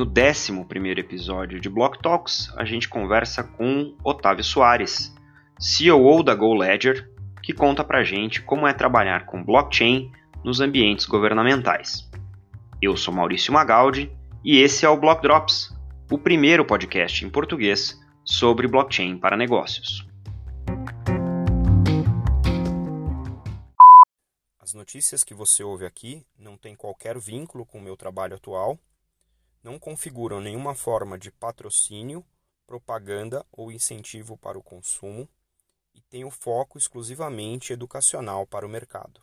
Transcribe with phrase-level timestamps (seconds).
[0.00, 5.14] No 11 episódio de Block Talks, a gente conversa com Otávio Soares,
[5.58, 10.10] CEO da GoLedger, que conta pra gente como é trabalhar com blockchain
[10.42, 12.10] nos ambientes governamentais.
[12.80, 14.10] Eu sou Maurício Magaldi
[14.42, 15.68] e esse é o Block Drops,
[16.10, 20.08] o primeiro podcast em português sobre blockchain para negócios.
[24.58, 28.78] As notícias que você ouve aqui não têm qualquer vínculo com o meu trabalho atual,
[29.62, 32.24] não configuram nenhuma forma de patrocínio,
[32.66, 35.28] propaganda ou incentivo para o consumo
[35.94, 39.20] e têm o foco exclusivamente educacional para o mercado.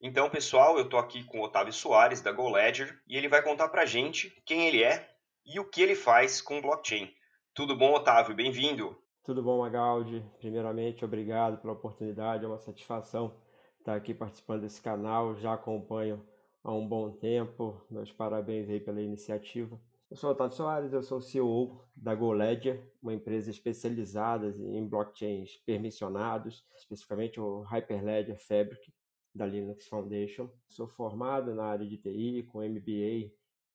[0.00, 3.68] Então, pessoal, eu estou aqui com o Otávio Soares, da GoLedger, e ele vai contar
[3.68, 5.10] para a gente quem ele é
[5.44, 7.12] e o que ele faz com blockchain.
[7.52, 8.36] Tudo bom, Otávio?
[8.36, 8.96] Bem-vindo!
[9.24, 10.24] Tudo bom, Magaldi?
[10.38, 13.34] Primeiramente, obrigado pela oportunidade, é uma satisfação
[13.78, 16.24] estar aqui participando desse canal, já acompanho
[16.62, 19.80] há um bom tempo, meus parabéns aí pela iniciativa.
[20.10, 26.64] Eu sou Otávio Soares, eu sou CEO da GoLedger, uma empresa especializada em blockchains permissionados,
[26.76, 28.92] especificamente o Hyperledger Fabric
[29.34, 30.48] da Linux Foundation.
[30.66, 33.30] Sou formado na área de TI, com MBA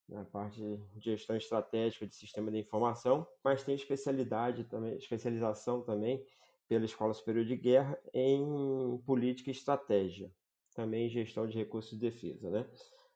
[0.10, 6.26] na parte de gestão estratégica de sistema de informação, mas tenho especialidade também, especialização também
[6.68, 10.32] pela Escola Superior de Guerra em política e estratégia,
[10.74, 12.70] também gestão de recursos de defesa, né?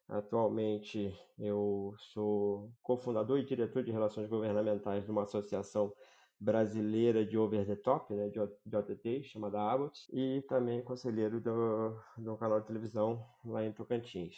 [0.07, 5.91] Atualmente eu sou cofundador e diretor de relações governamentais de uma associação
[6.39, 8.39] brasileira de over the top, né, de
[8.75, 14.37] OTT, chamada Abbott, e também conselheiro do, do canal de televisão lá em Tocantins.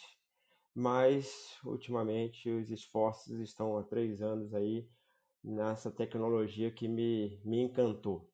[0.74, 4.88] Mas, ultimamente, os esforços estão há três anos aí
[5.42, 8.30] nessa tecnologia que me, me encantou,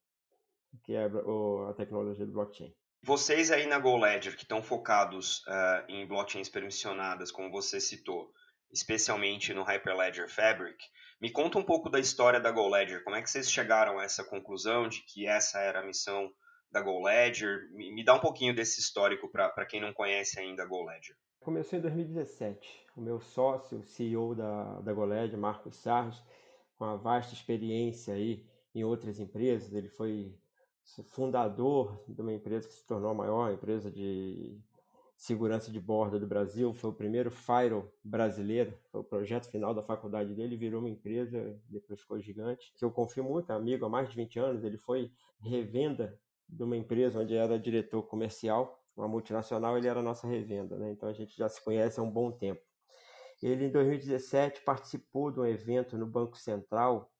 [0.84, 2.74] que é a tecnologia do blockchain.
[3.06, 8.32] Vocês aí na GoLedger que estão focados uh, em blockchains permissionadas, como você citou,
[8.72, 10.84] especialmente no Hyperledger Fabric,
[11.20, 13.04] me conta um pouco da história da GoLedger.
[13.04, 16.28] Como é que vocês chegaram a essa conclusão de que essa era a missão
[16.72, 17.70] da GoLedger?
[17.70, 21.14] Me, me dá um pouquinho desse histórico para quem não conhece ainda a GoLedger.
[21.38, 22.86] Começou em 2017.
[22.96, 26.20] O meu sócio, CEO da, da GoLedger, Marcos Sarros,
[26.76, 28.44] com uma vasta experiência aí
[28.74, 30.36] em outras empresas, ele foi
[31.04, 34.60] fundador de uma empresa que se tornou a maior empresa de
[35.16, 39.82] segurança de bordo do Brasil, foi o primeiro Firewall brasileiro, foi o projeto final da
[39.82, 43.88] faculdade dele, virou uma empresa, depois ficou gigante, que eu confio muito, é amigo há
[43.88, 45.10] mais de 20 anos, ele foi
[45.40, 50.90] revenda de uma empresa onde era diretor comercial, uma multinacional, ele era nossa revenda, né?
[50.90, 52.60] então a gente já se conhece há um bom tempo.
[53.42, 57.10] Ele, em 2017, participou de um evento no Banco Central,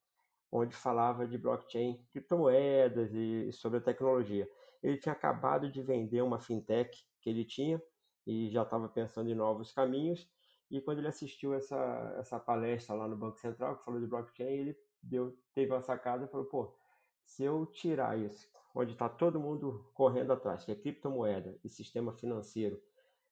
[0.51, 4.49] onde falava de blockchain, criptomoedas e sobre a tecnologia.
[4.83, 7.83] Ele tinha acabado de vender uma fintech que ele tinha
[8.27, 10.29] e já estava pensando em novos caminhos.
[10.71, 14.47] E quando ele assistiu essa, essa palestra lá no Banco Central, que falou de blockchain,
[14.47, 16.77] ele deu, teve uma sacada e falou: pô,
[17.25, 22.13] se eu tirar isso, onde está todo mundo correndo atrás, que é criptomoeda e sistema
[22.13, 22.81] financeiro,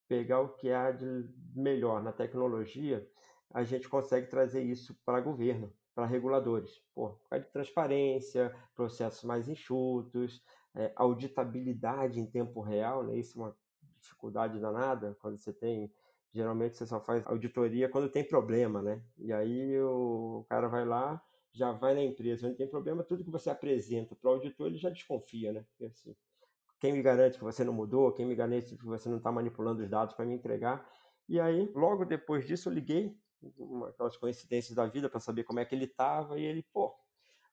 [0.06, 3.08] pegar o que há de melhor na tecnologia,
[3.50, 6.82] a gente consegue trazer isso para governo, para reguladores.
[6.94, 10.42] Por causa de transparência, processos mais enxutos,
[10.74, 13.16] é, auditabilidade em tempo real, né?
[13.16, 13.56] isso é uma
[14.00, 15.92] dificuldade danada quando você tem
[16.34, 19.00] geralmente você só faz auditoria quando tem problema, né?
[19.16, 21.22] E aí o cara vai lá,
[21.52, 24.76] já vai na empresa onde tem problema, tudo que você apresenta para o auditor, ele
[24.76, 25.64] já desconfia, né?
[25.70, 26.16] Porque, assim,
[26.80, 28.12] quem me garante que você não mudou?
[28.12, 30.90] Quem me garante que você não está manipulando os dados para me entregar?
[31.28, 33.16] E aí, logo depois disso, eu liguei,
[33.88, 36.94] aquelas coincidências da vida, para saber como é que ele estava, e ele, pô,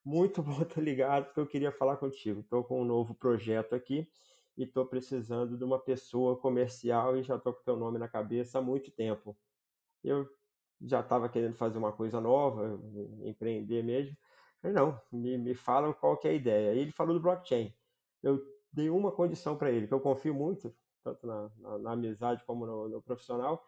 [0.04, 2.40] muito bom estar ligado, porque eu queria falar contigo.
[2.40, 4.08] Estou com um novo projeto aqui,
[4.56, 8.58] e estou precisando de uma pessoa comercial e já estou com teu nome na cabeça
[8.58, 9.36] há muito tempo.
[10.04, 10.28] Eu
[10.80, 12.78] já estava querendo fazer uma coisa nova,
[13.24, 14.16] empreender mesmo.
[14.60, 16.74] Falei, não, me, me fala qual que é a ideia.
[16.74, 17.74] E ele falou do blockchain.
[18.22, 18.40] Eu
[18.72, 22.66] dei uma condição para ele, que eu confio muito, tanto na, na, na amizade como
[22.66, 23.64] no, no, profissional.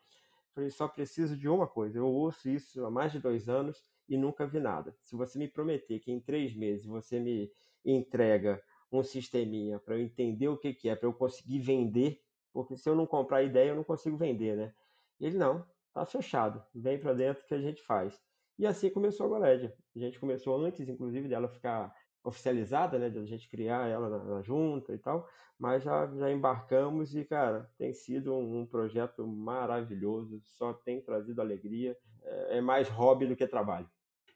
[0.70, 1.98] Só preciso de uma coisa.
[1.98, 4.96] Eu ouço isso há mais de dois anos e nunca vi nada.
[5.02, 7.50] Se você me prometer que em três meses você me
[7.84, 12.20] entrega um sisteminha para eu entender o que, que é, para eu conseguir vender,
[12.52, 14.74] porque se eu não comprar ideia, eu não consigo vender, né?
[15.20, 18.20] Ele não, tá fechado, vem para dentro que a gente faz.
[18.56, 19.76] E assim começou a Golédia.
[19.94, 21.92] A gente começou antes, inclusive, dela ficar
[22.25, 25.29] oficializada, né, de a gente criar ela na, na junta e tal,
[25.59, 31.41] mas já, já embarcamos e, cara, tem sido um, um projeto maravilhoso, só tem trazido
[31.41, 33.88] alegria, é, é mais hobby do que trabalho.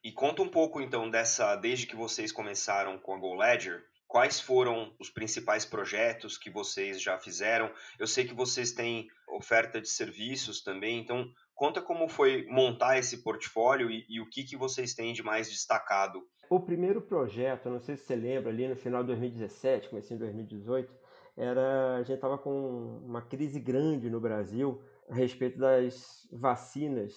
[0.05, 4.95] E conta um pouco, então, dessa, desde que vocês começaram com a GoLedger, quais foram
[5.01, 7.71] os principais projetos que vocês já fizeram?
[7.99, 13.21] Eu sei que vocês têm oferta de serviços também, então Conta como foi montar esse
[13.21, 16.23] portfólio e, e o que, que vocês têm de mais destacado.
[16.51, 20.19] O primeiro projeto, não sei se você lembra, ali no final de 2017, comecei em
[20.21, 20.95] 2018,
[21.37, 27.15] era a gente estava com uma crise grande no Brasil a respeito das vacinas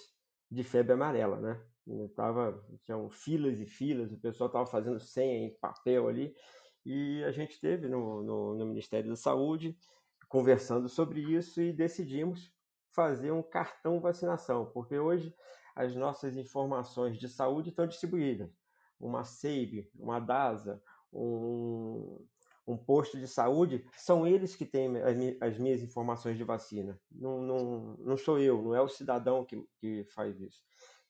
[0.49, 1.65] de febre amarela, né?
[2.15, 6.35] Tava, tinham filas e filas, o pessoal estava fazendo senha em papel ali,
[6.85, 9.77] e a gente teve no, no, no Ministério da Saúde
[10.27, 12.51] conversando sobre isso e decidimos
[12.93, 15.33] fazer um cartão vacinação, porque hoje
[15.75, 18.60] as nossas informações de saúde estão distribuídas.
[19.01, 20.81] Uma SEIB, uma DASA,
[21.11, 22.25] um,
[22.67, 24.91] um posto de saúde, são eles que têm
[25.41, 26.99] as minhas informações de vacina.
[27.11, 30.61] Não, não, não sou eu, não é o cidadão que, que faz isso.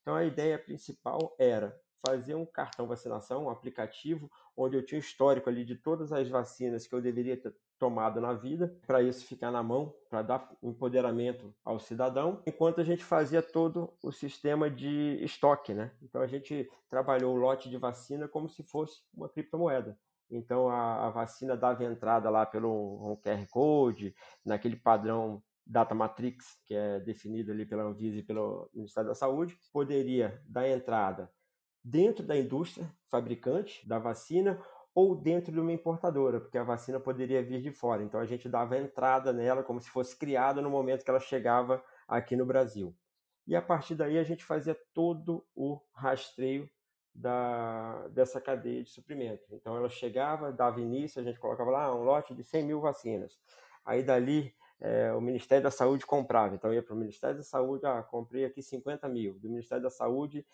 [0.01, 5.03] Então a ideia principal era fazer um cartão vacinação, um aplicativo, onde eu tinha o
[5.03, 9.25] histórico ali de todas as vacinas que eu deveria ter tomado na vida, para isso
[9.25, 14.69] ficar na mão, para dar empoderamento ao cidadão, enquanto a gente fazia todo o sistema
[14.69, 15.92] de estoque, né?
[16.00, 19.98] Então a gente trabalhou o lote de vacina como se fosse uma criptomoeda.
[20.30, 24.13] Então a, a vacina dava entrada lá pelo um QR Code,
[24.45, 29.57] naquele padrão Data Matrix, que é definido ali pela Anvisa e pelo Ministério da Saúde,
[29.74, 31.31] poderia dar entrada
[31.84, 34.62] dentro da indústria fabricante da vacina
[34.93, 38.03] ou dentro de uma importadora, porque a vacina poderia vir de fora.
[38.03, 41.83] Então a gente dava entrada nela como se fosse criada no momento que ela chegava
[42.07, 42.95] aqui no Brasil.
[43.47, 46.69] E a partir daí a gente fazia todo o rastreio
[47.13, 49.43] da, dessa cadeia de suprimento.
[49.51, 53.38] Então ela chegava, dava início, a gente colocava lá um lote de 100 mil vacinas.
[53.85, 56.55] Aí dali é, o Ministério da Saúde comprava.
[56.55, 59.39] Então ia para o Ministério da Saúde, ah, comprei aqui 50 mil.
[59.39, 60.45] Do Ministério da Saúde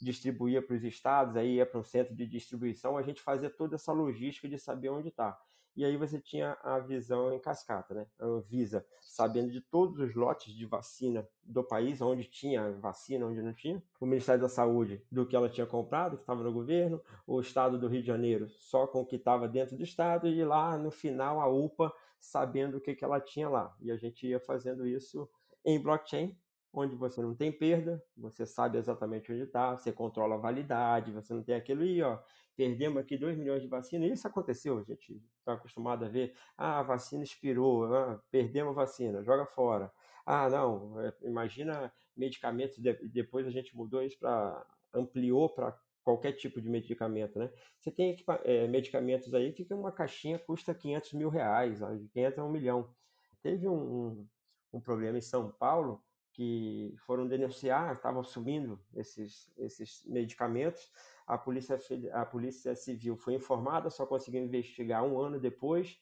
[0.00, 3.76] distribuía para os estados, aí ia para um centro de distribuição, a gente fazia toda
[3.76, 5.38] essa logística de saber onde está.
[5.76, 8.06] E aí você tinha a visão em cascata, né?
[8.18, 13.42] A Anvisa, sabendo de todos os lotes de vacina do país, onde tinha vacina, onde
[13.42, 13.82] não tinha.
[14.00, 16.98] O Ministério da Saúde, do que ela tinha comprado, que estava no governo.
[17.26, 20.26] O Estado do Rio de Janeiro, só com o que estava dentro do Estado.
[20.26, 23.76] E lá, no final, a UPA, sabendo o que, que ela tinha lá.
[23.78, 25.28] E a gente ia fazendo isso
[25.62, 26.34] em blockchain,
[26.72, 31.32] onde você não tem perda, você sabe exatamente onde está, você controla a validade, você
[31.32, 32.18] não tem aquilo aí, ó,
[32.56, 36.80] perdemos aqui 2 milhões de vacinas, isso aconteceu, a gente está acostumado a ver, ah,
[36.80, 39.92] a vacina expirou, ah, perdemos a vacina, joga fora.
[40.24, 42.78] Ah, não, é, imagina medicamentos,
[43.12, 47.52] depois a gente mudou isso para, ampliou para qualquer tipo de medicamento, né?
[47.80, 52.44] Você tem é, medicamentos aí que uma caixinha custa 500 mil reais, de 500 a
[52.44, 52.94] 1 milhão.
[53.42, 54.28] Teve um, um,
[54.74, 56.04] um problema em São Paulo,
[56.36, 60.92] que foram denunciar, estavam subindo esses, esses medicamentos.
[61.26, 61.78] A polícia,
[62.12, 65.98] a polícia Civil foi informada, só conseguiu investigar um ano depois.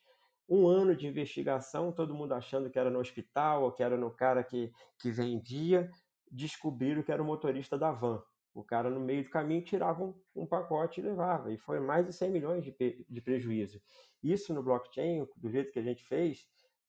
[0.48, 4.10] Um ano de investigação, todo mundo achando que era no hospital ou que era no
[4.10, 5.88] cara que, que vendia,
[6.28, 8.20] descobriram que era o motorista da van.
[8.52, 11.52] O cara, no meio do caminho, tirava um, um pacote e levava.
[11.52, 13.80] E foi mais de 100 milhões de, de prejuízo.
[14.20, 16.44] Isso no blockchain, do jeito que a gente fez,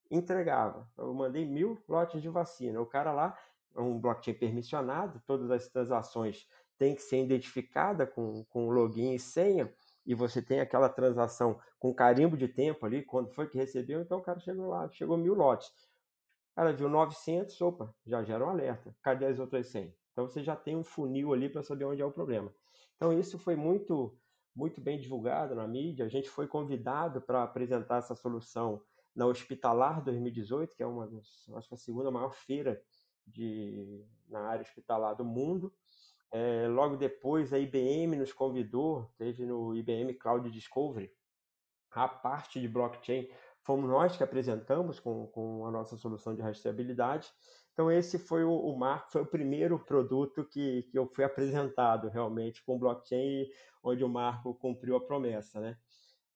[0.10, 0.90] entregava.
[0.98, 2.82] Eu mandei mil lotes de vacina.
[2.82, 3.38] O cara lá,
[3.76, 6.48] é um blockchain permissionado, todas as transações
[6.78, 9.74] têm que ser identificada com, com login e senha,
[10.06, 14.20] e você tem aquela transação com carimbo de tempo ali, quando foi que recebeu, então
[14.20, 15.72] o cara chegou lá, chegou mil lotes.
[16.56, 18.96] Cara viu 900, opa, já gera um alerta.
[19.02, 19.94] Cadê as outras 100?
[20.14, 22.54] Então você já tem um funil ali para saber onde é o problema.
[22.96, 24.18] Então isso foi muito
[24.56, 26.06] muito bem divulgado na mídia.
[26.06, 28.82] A gente foi convidado para apresentar essa solução
[29.16, 32.82] na Hospitalar 2018, que é uma das, acho que a segunda maior feira
[33.26, 35.74] de, na área hospitalar do mundo.
[36.32, 41.12] É, logo depois, a IBM nos convidou, teve no IBM Cloud Discovery,
[41.92, 43.30] a parte de blockchain
[43.66, 47.32] fomos nós que apresentamos com, com a nossa solução de rastreabilidade.
[47.74, 52.08] Então, esse foi o, o marco, foi o primeiro produto que, que eu fui apresentado
[52.10, 53.50] realmente com blockchain,
[53.84, 55.78] onde o Marco cumpriu a promessa, né?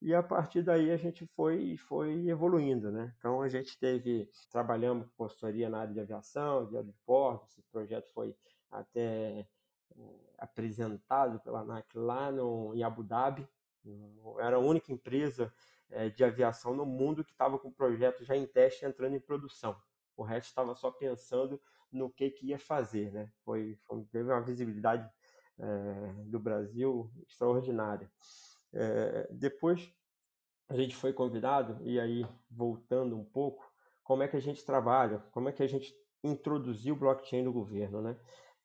[0.02, 3.14] E a partir daí a gente foi, foi evoluindo, né?
[3.18, 8.10] Então a gente teve, trabalhamos com consultoria na área de aviação, de aeroportos, esse projeto
[8.14, 8.34] foi
[8.70, 9.46] até é,
[10.38, 13.46] apresentado pela ANAC lá no, em Abu Dhabi,
[14.38, 15.52] era a única empresa
[15.90, 19.20] é, de aviação no mundo que estava com o projeto já em teste entrando em
[19.20, 19.76] produção.
[20.16, 23.30] O resto estava só pensando no que, que ia fazer, né?
[23.44, 25.10] Foi, foi teve uma visibilidade
[25.58, 28.10] é, do Brasil extraordinária.
[28.72, 29.92] É, depois
[30.68, 33.68] a gente foi convidado, e aí voltando um pouco,
[34.04, 37.52] como é que a gente trabalha, como é que a gente introduziu o blockchain no
[37.52, 38.16] governo, né?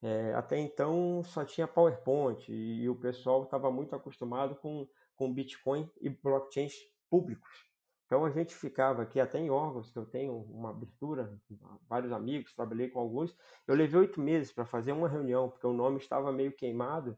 [0.02, 5.90] É, até então só tinha PowerPoint e, o pessoal estava muito acostumado com, com Bitcoin
[6.00, 6.76] e blockchains
[7.10, 7.66] públicos.
[8.06, 11.42] Então a gente ficava aqui até em órgãos, que eu tenho uma abertura,
[11.90, 13.36] vários amigos, trabalhei com alguns.
[13.68, 17.18] Eu levei oito meses para fazer uma reunião, porque o nome estava meio queimado,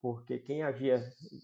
[0.00, 1.02] porque quem havia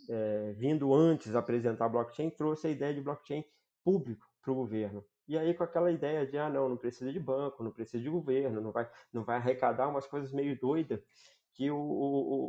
[0.09, 3.45] é, vindo antes apresentar blockchain trouxe a ideia de blockchain
[3.85, 5.05] público para o governo.
[5.27, 8.11] E aí com aquela ideia de, ah, não, não precisa de banco, não precisa de
[8.11, 11.01] governo, não vai, não vai arrecadar umas coisas meio doidas,
[11.55, 11.79] que o,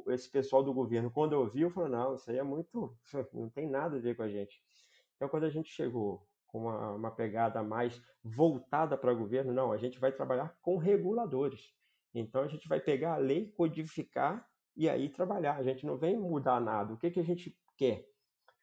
[0.06, 2.96] o, esse pessoal do governo, quando ouviu, falou, não, isso aí é muito,
[3.34, 4.62] não tem nada a ver com a gente.
[5.16, 9.72] Então, quando a gente chegou com uma, uma pegada mais voltada para o governo, não,
[9.72, 11.74] a gente vai trabalhar com reguladores.
[12.14, 15.58] Então, a gente vai pegar a lei, codificar e aí trabalhar.
[15.58, 16.94] A gente não vem mudar nada.
[16.94, 18.08] O que, que a gente quer?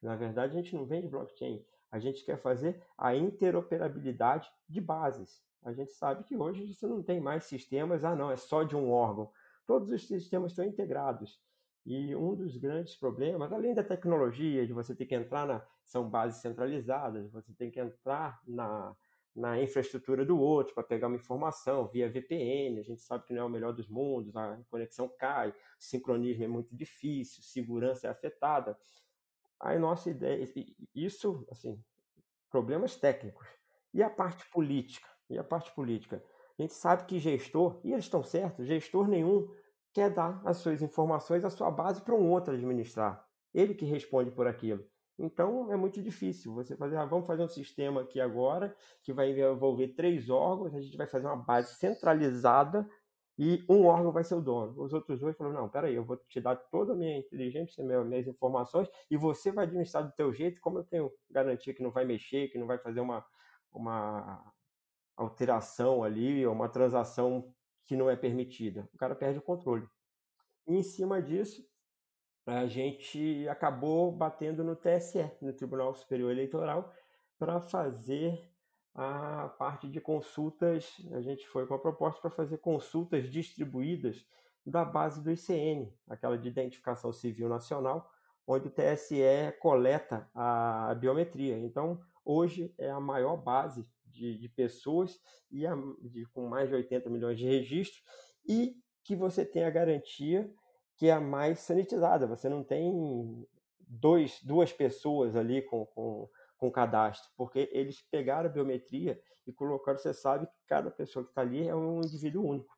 [0.00, 1.64] Na verdade, a gente não vem de blockchain.
[1.90, 5.42] A gente quer fazer a interoperabilidade de bases.
[5.62, 8.75] A gente sabe que hoje você não tem mais sistemas, ah, não, é só de
[8.75, 9.31] um órgão.
[9.66, 11.40] Todos os sistemas estão integrados.
[11.85, 15.66] E um dos grandes problemas, além da tecnologia, de você ter que entrar na.
[15.85, 18.97] são bases centralizadas, você tem que entrar na,
[19.35, 22.79] na infraestrutura do outro para pegar uma informação via VPN.
[22.79, 26.45] A gente sabe que não é o melhor dos mundos, a conexão cai, o sincronismo
[26.45, 28.77] é muito difícil, segurança é afetada.
[29.61, 30.47] Aí nossa ideia,
[30.95, 31.83] isso, assim,
[32.51, 33.47] problemas técnicos.
[33.95, 35.09] E a parte política?
[35.31, 36.23] E a parte política?
[36.59, 39.49] A gente sabe que gestor, e eles estão certos, gestor nenhum
[39.93, 43.27] quer dar as suas informações, a sua base para um outro administrar.
[43.55, 44.85] Ele que responde por aquilo.
[45.19, 49.31] Então é muito difícil você fazer, ah, vamos fazer um sistema aqui agora que vai
[49.31, 52.88] envolver três órgãos, a gente vai fazer uma base centralizada
[53.38, 54.81] e um órgão vai ser o dono.
[54.83, 58.26] Os outros dois falaram, não, peraí, eu vou te dar toda a minha inteligência, minhas
[58.26, 62.04] informações e você vai administrar do teu jeito, como eu tenho garantia que não vai
[62.04, 63.25] mexer, que não vai fazer uma,
[63.71, 64.52] uma
[65.16, 67.52] alteração ali, ou uma transação
[67.87, 68.88] que não é permitida.
[68.95, 69.87] O cara perde o controle.
[70.66, 71.62] E em cima disso,
[72.47, 76.93] a gente acabou batendo no TSE, no Tribunal Superior Eleitoral,
[77.39, 78.49] para fazer
[78.95, 80.95] a parte de consultas.
[81.13, 84.27] A gente foi com a proposta para fazer consultas distribuídas
[84.65, 88.11] da base do ICN, aquela de identificação civil nacional,
[88.47, 91.59] onde o TSE coleta a biometria.
[91.59, 95.21] Então, hoje é a maior base de, de pessoas
[95.51, 98.03] e a, de, com mais de 80 milhões de registros
[98.47, 100.53] e que você tem a garantia
[100.97, 102.27] que é a mais sanitizada.
[102.27, 103.47] Você não tem
[103.81, 109.99] dois, duas pessoas ali com, com, com cadastro, porque eles pegaram a biometria e colocaram,
[109.99, 112.77] você sabe que cada pessoa que está ali é um indivíduo único.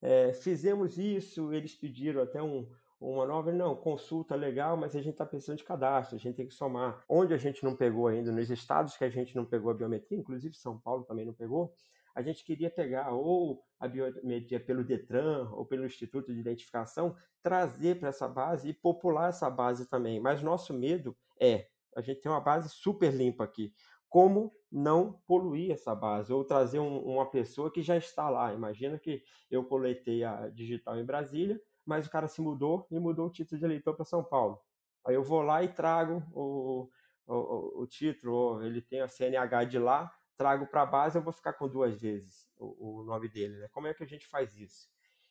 [0.00, 2.68] É, fizemos isso, eles pediram até um,
[3.00, 6.46] uma nova, não, consulta legal, mas a gente está precisando de cadastro, a gente tem
[6.46, 7.04] que somar.
[7.08, 10.18] Onde a gente não pegou ainda, nos estados que a gente não pegou a biometria,
[10.18, 11.74] inclusive São Paulo também não pegou,
[12.18, 18.00] a gente queria pegar ou a biometria pelo Detran ou pelo Instituto de Identificação, trazer
[18.00, 20.18] para essa base e popular essa base também.
[20.18, 23.72] Mas nosso medo é, a gente tem uma base super limpa aqui,
[24.08, 28.52] como não poluir essa base ou trazer um, uma pessoa que já está lá.
[28.52, 33.28] Imagina que eu coletei a digital em Brasília, mas o cara se mudou e mudou
[33.28, 34.60] o título de eleitor para São Paulo.
[35.06, 36.90] Aí eu vou lá e trago o,
[37.28, 41.32] o, o título, ele tem a CNH de lá, trago para a base, eu vou
[41.32, 43.58] ficar com duas vezes o, o nome dele.
[43.58, 43.68] Né?
[43.72, 44.88] Como é que a gente faz isso?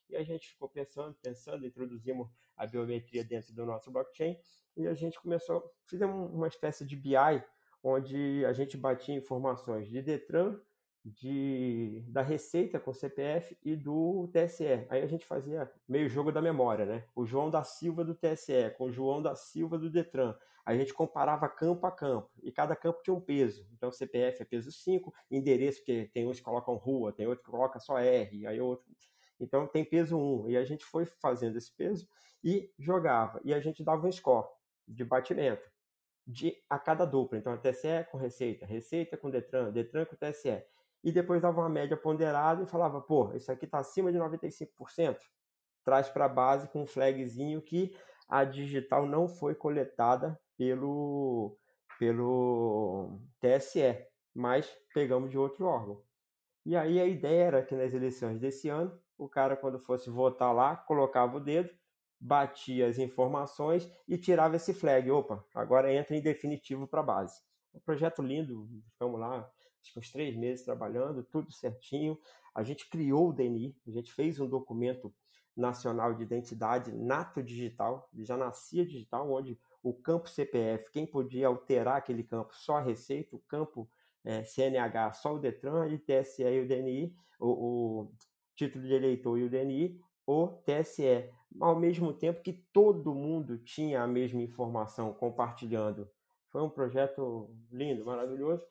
[0.10, 4.38] E a gente ficou pensando, pensando, introduzimos a biometria dentro do nosso blockchain
[4.76, 7.44] e a gente começou, fizemos uma espécie de BI,
[7.82, 10.60] onde a gente batia informações de Detran,
[11.04, 14.86] de, da Receita com CPF e do TSE.
[14.90, 17.06] Aí a gente fazia meio jogo da memória, né?
[17.16, 20.36] O João da Silva do TSE com o João da Silva do Detran.
[20.68, 23.66] A gente comparava campo a campo e cada campo tinha um peso.
[23.72, 27.50] Então CPF é peso 5, endereço, porque tem uns que colocam rua, tem outro que
[27.50, 28.86] coloca só R, aí outro.
[29.40, 30.50] Então tem peso 1.
[30.50, 32.06] E a gente foi fazendo esse peso
[32.44, 33.40] e jogava.
[33.46, 34.46] E a gente dava um score
[34.86, 35.72] de batimento
[36.28, 37.38] de a cada dupla.
[37.38, 40.62] Então, a TSE com Receita, Receita com Detran, Detran com TSE
[41.02, 45.18] e depois dava uma média ponderada e falava, pô, isso aqui está acima de 95%,
[45.86, 47.96] traz para a base com um flagzinho que
[48.28, 51.58] a digital não foi coletada pelo,
[52.00, 56.02] pelo TSE, mas pegamos de outro órgão.
[56.66, 60.54] E aí a ideia era que nas eleições desse ano, o cara, quando fosse votar
[60.54, 61.70] lá, colocava o dedo,
[62.20, 65.10] batia as informações e tirava esse flag.
[65.10, 67.42] Opa, agora entra em definitivo para a base.
[67.74, 69.50] Um projeto lindo, ficamos lá
[69.88, 72.18] acho que uns três meses trabalhando, tudo certinho.
[72.54, 75.14] A gente criou o DNI, a gente fez um documento
[75.56, 81.98] nacional de identidade nato digital, já nascia digital, onde o campo CPF, quem podia alterar
[81.98, 82.56] aquele campo?
[82.56, 83.90] Só a Receita, o campo
[84.24, 88.12] é, CNH só o Detran, e TSE e o DNI, o, o
[88.56, 94.02] título de eleitor e o DNI, o TSE, ao mesmo tempo que todo mundo tinha
[94.02, 96.10] a mesma informação compartilhando.
[96.50, 98.66] Foi um projeto lindo, maravilhoso,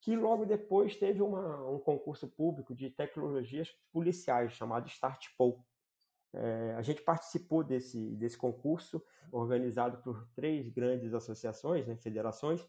[0.00, 5.64] que logo depois teve uma, um concurso público de tecnologias policiais chamado StartPol.
[6.36, 9.02] É, a gente participou desse, desse concurso,
[9.32, 12.66] organizado por três grandes associações, né, federações,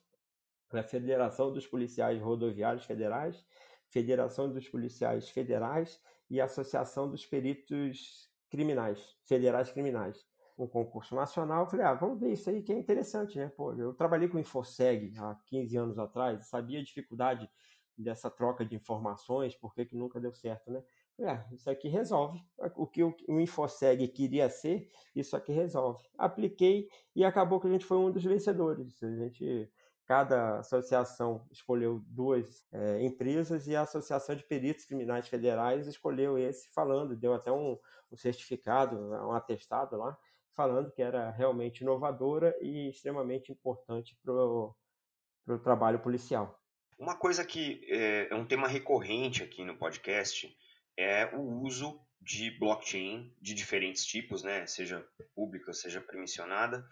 [0.72, 3.46] a Federação dos Policiais Rodoviários Federais,
[3.90, 10.26] Federação dos Policiais Federais e Associação dos Peritos Criminais, Federais Criminais.
[10.58, 13.48] Um concurso nacional, falei, ah, vamos ver isso aí que é interessante, né?
[13.56, 17.50] Pô, eu trabalhei com o Infoseg há 15 anos atrás, sabia a dificuldade
[17.98, 20.84] dessa troca de informações, por que, que nunca deu certo, né?
[21.20, 22.40] É, isso aqui resolve.
[22.76, 26.04] O que o, InfoSeg queria ser, isso aqui resolve.
[26.18, 29.02] Apliquei e acabou que a gente foi um dos vencedores.
[29.02, 29.72] A gente,
[30.06, 36.70] cada associação escolheu duas é, empresas e a Associação de Peritos Criminais Federais escolheu esse,
[36.70, 37.80] falando, deu até um,
[38.12, 40.16] um certificado, um atestado lá,
[40.56, 46.60] falando que era realmente inovadora e extremamente importante para o trabalho policial.
[47.00, 50.56] Uma coisa que é, é um tema recorrente aqui no podcast
[50.98, 56.86] é o uso de blockchain de diferentes tipos, né, seja pública, seja permissionada,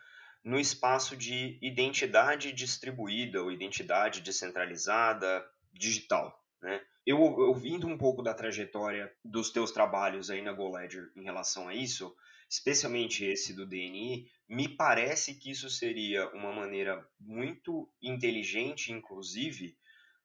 [0.43, 5.43] no espaço de identidade distribuída ou identidade descentralizada
[5.73, 6.39] digital.
[6.61, 6.79] Né?
[7.05, 11.73] Eu ouvindo um pouco da trajetória dos teus trabalhos aí na GoLedger em relação a
[11.73, 12.15] isso,
[12.49, 19.75] especialmente esse do DNI, me parece que isso seria uma maneira muito inteligente, inclusive,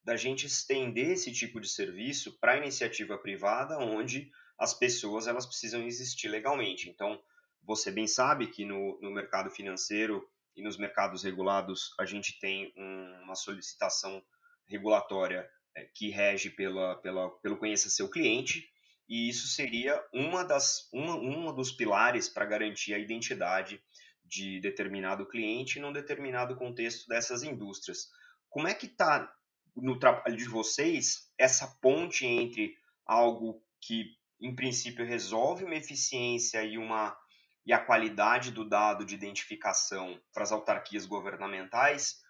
[0.02, 5.82] da gente estender esse tipo de serviço para iniciativa privada, onde as pessoas elas precisam
[5.82, 6.88] existir legalmente.
[6.88, 7.20] Então,
[7.62, 10.26] você bem sabe que no, no mercado financeiro
[10.56, 14.22] e nos mercados regulados a gente tem um, uma solicitação
[14.66, 18.68] regulatória é, que rege pela, pela, pelo conheça seu cliente,
[19.08, 23.82] e isso seria uma das, uma, uma dos pilares para garantir a identidade
[24.24, 28.08] de determinado cliente num determinado contexto dessas indústrias.
[28.48, 29.32] Como é que está
[29.76, 36.78] no trabalho de vocês essa ponte entre algo que em princípio resolve uma eficiência e
[36.78, 37.16] uma
[37.64, 42.22] e a qualidade do dado de identificação para as autarquias governamentais,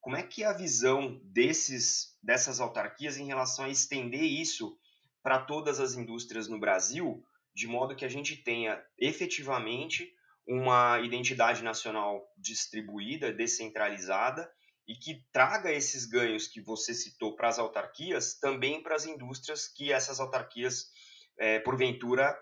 [0.00, 4.78] como é que é a visão desses dessas autarquias em relação a estender isso
[5.22, 7.22] para todas as indústrias no Brasil,
[7.54, 10.14] de modo que a gente tenha efetivamente
[10.46, 14.50] uma identidade nacional distribuída, descentralizada
[14.90, 19.68] e que traga esses ganhos que você citou para as autarquias também para as indústrias
[19.68, 20.90] que essas autarquias,
[21.38, 22.36] é, porventura,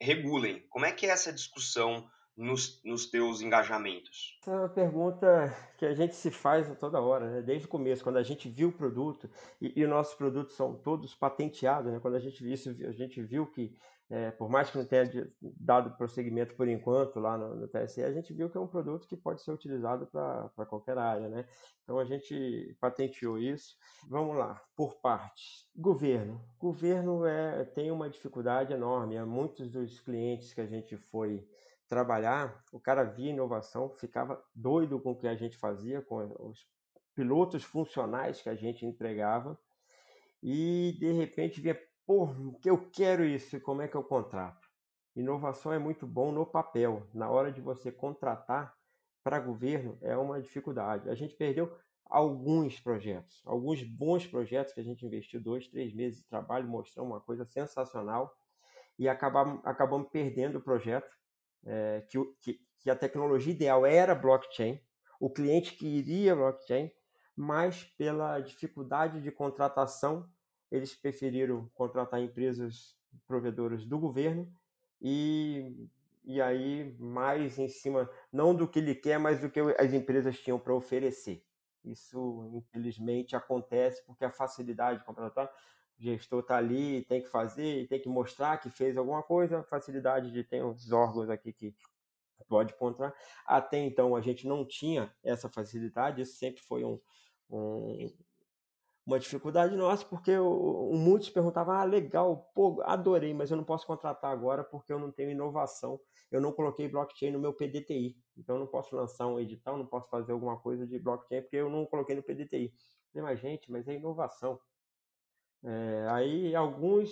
[0.00, 0.66] regulem.
[0.70, 4.38] Como é que é essa discussão nos, nos teus engajamentos?
[4.40, 7.42] Essa é uma pergunta que a gente se faz toda hora, né?
[7.42, 10.74] desde o começo, quando a gente viu o produto, e, e os nossos produtos são
[10.74, 12.00] todos patenteados, né?
[12.00, 13.76] quando a gente viu isso, a gente viu que
[14.10, 15.10] é, por mais que não tenha
[15.40, 19.06] dado prosseguimento por enquanto lá no, no, TSE, a gente viu que é um produto
[19.08, 21.46] que pode ser utilizado para qualquer área, né?
[21.82, 23.74] Então a gente patenteou isso.
[24.08, 25.66] Vamos lá, por partes.
[25.74, 26.44] Governo.
[26.58, 29.16] Governo é, tem uma dificuldade enorme.
[29.16, 31.48] Há muitos dos clientes que a gente foi
[31.88, 36.66] trabalhar, o cara via inovação, ficava doido com o que a gente fazia, com os
[37.14, 39.58] pilotos funcionais que a gente entregava,
[40.42, 42.28] e de repente via Pô,
[42.60, 44.68] que eu quero isso, como é que eu contrato?
[45.14, 48.74] Inovação é muito bom no papel, na hora de você contratar
[49.22, 51.08] para governo é uma dificuldade.
[51.08, 51.72] A gente perdeu
[52.04, 57.06] alguns projetos, alguns bons projetos que a gente investiu dois, três meses de trabalho, mostrou
[57.06, 58.34] uma coisa sensacional
[58.98, 61.10] e acabamos, acabamos perdendo o projeto,
[61.64, 64.80] é, que, que, que a tecnologia ideal era blockchain,
[65.20, 66.90] o cliente queria blockchain,
[67.36, 70.28] mas pela dificuldade de contratação
[70.72, 74.50] eles preferiram contratar empresas provedoras do governo
[75.00, 75.86] e,
[76.24, 80.40] e aí mais em cima, não do que ele quer, mas do que as empresas
[80.40, 81.44] tinham para oferecer.
[81.84, 87.86] Isso, infelizmente, acontece porque a facilidade de contratar, o gestor está ali, tem que fazer,
[87.88, 91.74] tem que mostrar que fez alguma coisa, a facilidade de ter os órgãos aqui que
[92.48, 93.14] pode contratar.
[93.44, 96.98] Até então, a gente não tinha essa facilidade, isso sempre foi um,
[97.50, 98.08] um,
[99.04, 103.86] uma dificuldade nossa, porque o, muitos perguntavam, ah, legal, pô, adorei, mas eu não posso
[103.86, 108.56] contratar agora porque eu não tenho inovação, eu não coloquei blockchain no meu PDTI, então
[108.56, 111.68] eu não posso lançar um edital, não posso fazer alguma coisa de blockchain porque eu
[111.68, 112.72] não coloquei no PDTI.
[113.12, 114.58] Falei, mas gente, mas é inovação.
[115.64, 117.10] É, aí alguns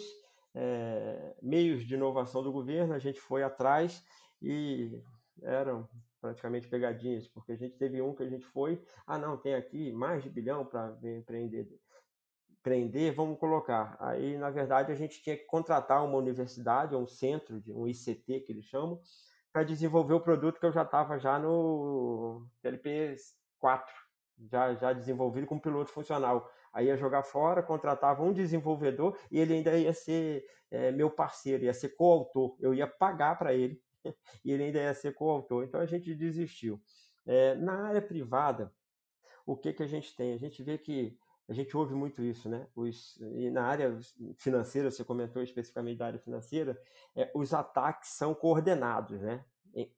[0.54, 4.02] é, meios de inovação do governo a gente foi atrás
[4.40, 5.02] e
[5.42, 5.88] eram
[6.20, 9.92] praticamente pegadinhas, porque a gente teve um que a gente foi, ah não, tem aqui
[9.92, 11.68] mais de bilhão para empreender,
[12.62, 13.96] prender, vamos colocar.
[14.00, 18.52] Aí, na verdade, a gente tinha que contratar uma universidade, um centro, um ICT que
[18.52, 19.00] eles chamam,
[19.52, 23.16] para desenvolver o produto que eu já estava já no TLP
[23.58, 23.92] quatro
[24.48, 26.48] já, já desenvolvido com piloto funcional.
[26.72, 31.64] Aí ia jogar fora, contratava um desenvolvedor e ele ainda ia ser é, meu parceiro,
[31.64, 32.56] ia ser coautor.
[32.60, 33.80] Eu ia pagar para ele
[34.44, 35.64] e ele ainda ia ser coautor.
[35.64, 36.80] Então a gente desistiu.
[37.26, 38.72] É, na área privada,
[39.46, 40.32] o que, que a gente tem?
[40.32, 42.68] A gente vê que a gente ouve muito isso, né?
[42.76, 43.98] Os, e na área
[44.36, 46.80] financeira, você comentou especificamente da área financeira,
[47.16, 49.44] é, os ataques são coordenados, né?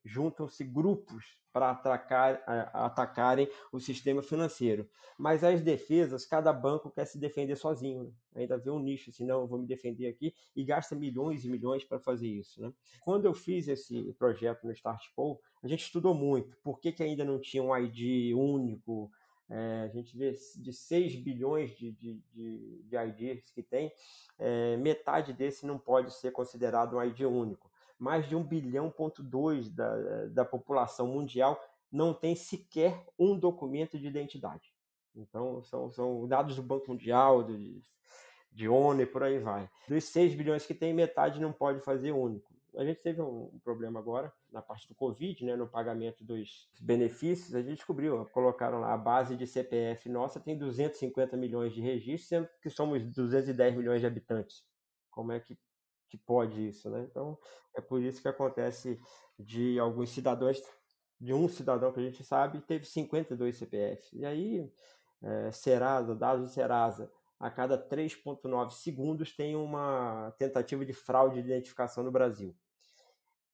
[0.05, 4.89] Juntam-se grupos para atacar, atacarem o sistema financeiro.
[5.19, 8.05] Mas as defesas, cada banco quer se defender sozinho.
[8.05, 8.13] Né?
[8.43, 11.85] Ainda vê um nicho assim, não, vou me defender aqui, e gasta milhões e milhões
[11.85, 12.61] para fazer isso.
[12.61, 12.73] Né?
[13.03, 16.57] Quando eu fiz esse projeto no Startpol, a gente estudou muito.
[16.63, 19.11] Por que, que ainda não tinha um ID único?
[19.51, 23.93] É, a gente vê de 6 bilhões de, de, de, de IDs que tem,
[24.39, 27.72] é, metade desse não pode ser considerado um ID único
[28.03, 33.97] mais de 1 bilhão ponto 2 da, da população mundial não tem sequer um documento
[33.97, 34.75] de identidade.
[35.15, 37.81] Então, são, são dados do Banco Mundial, de,
[38.51, 39.71] de ONU e por aí vai.
[39.89, 42.53] Dos 6 bilhões que tem, metade não pode fazer único.
[42.77, 47.55] A gente teve um problema agora na parte do Covid, né, no pagamento dos benefícios.
[47.55, 52.29] A gente descobriu, colocaram lá a base de CPF nossa tem 250 milhões de registros,
[52.29, 54.65] sendo que somos 210 milhões de habitantes.
[55.11, 55.57] Como é que
[56.13, 57.07] que pode isso, né?
[57.11, 57.39] Então,
[57.75, 59.01] é por isso que acontece
[59.39, 60.63] de alguns cidadãos,
[61.19, 64.13] de um cidadão que a gente sabe, teve 52 CPFs.
[64.13, 64.71] E aí,
[65.23, 71.49] é, Serasa, dados de Serasa, a cada 3,9 segundos tem uma tentativa de fraude de
[71.49, 72.55] identificação no Brasil.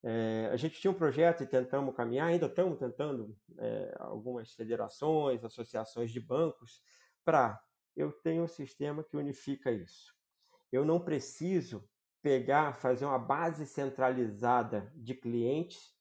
[0.03, 5.45] É, a gente tinha um projeto e tentamos caminhar, ainda estamos tentando, é, algumas federações,
[5.45, 6.83] associações de bancos,
[7.25, 7.63] para
[7.95, 10.13] eu tenho um sistema que unifica isso.
[10.73, 11.89] Eu não preciso
[12.23, 15.97] pegar, fazer uma base centralizada de clientes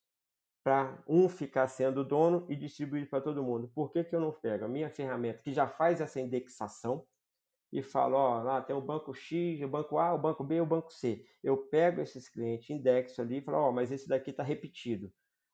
[0.64, 3.72] para um ficar sendo dono e distribuir para todo mundo.
[3.74, 7.06] Por que, que eu não pego a minha ferramenta que já faz essa indexação
[7.72, 10.66] e falo, ó, lá tem o banco X, o banco A, o banco B, o
[10.66, 11.26] banco C.
[11.44, 15.12] Eu pego esses clientes, indexo ali e falo, ó, mas esse daqui está repetido.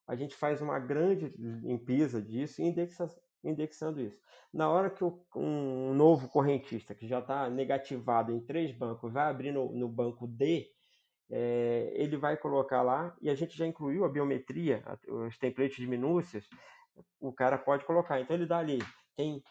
[0.07, 3.07] A gente faz uma grande limpeza disso e indexa,
[3.43, 4.21] indexando isso.
[4.53, 9.51] Na hora que um novo correntista que já está negativado em três bancos vai abrir
[9.51, 10.71] no, no banco D,
[11.29, 15.87] é, ele vai colocar lá, e a gente já incluiu a biometria, os templates de
[15.87, 16.47] minúcias,
[17.19, 18.19] o cara pode colocar.
[18.19, 18.79] Então ele dá ali,
[19.15, 19.43] tem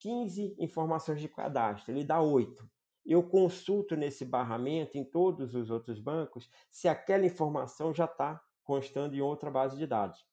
[0.00, 2.68] 15 informações de cadastro, ele dá 8.
[3.06, 9.16] Eu consulto nesse barramento em todos os outros bancos se aquela informação já está constando
[9.16, 10.26] em outra base de dados.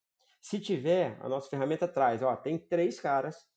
[0.46, 3.48] Se tiver, a nossa ferramenta traz, ó, tem três caras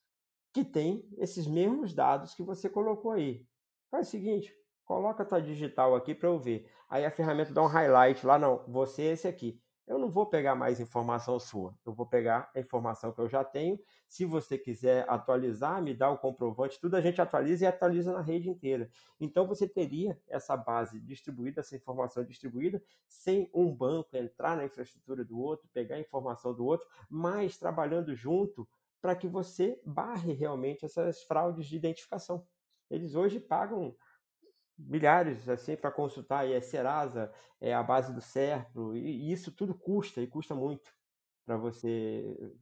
[0.54, 3.46] que tem esses mesmos dados que você colocou aí.
[3.90, 4.50] Faz o seguinte,
[4.86, 6.66] coloca a tua digital aqui para eu ver.
[6.88, 10.26] Aí a ferramenta dá um highlight lá, não, você é esse aqui eu não vou
[10.26, 13.80] pegar mais informação sua, eu vou pegar a informação que eu já tenho.
[14.06, 18.20] Se você quiser atualizar, me dá o comprovante, tudo a gente atualiza e atualiza na
[18.20, 18.90] rede inteira.
[19.18, 25.24] Então você teria essa base distribuída, essa informação distribuída, sem um banco entrar na infraestrutura
[25.24, 28.68] do outro, pegar a informação do outro, mas trabalhando junto
[29.00, 32.46] para que você barre realmente essas fraudes de identificação.
[32.90, 33.96] Eles hoje pagam
[34.78, 39.74] milhares assim para consultar e é Serasa, é a base do Serpro e, isso tudo
[39.74, 40.92] custa e custa muito
[41.44, 42.54] para você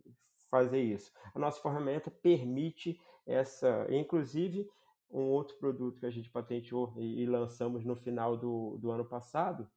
[0.50, 1.12] fazer isso.
[1.34, 4.68] A nossa ferramenta permite essa, inclusive
[5.10, 9.04] um outro produto que a gente patenteou e, e lançamos no final do, do ano
[9.04, 9.68] passado,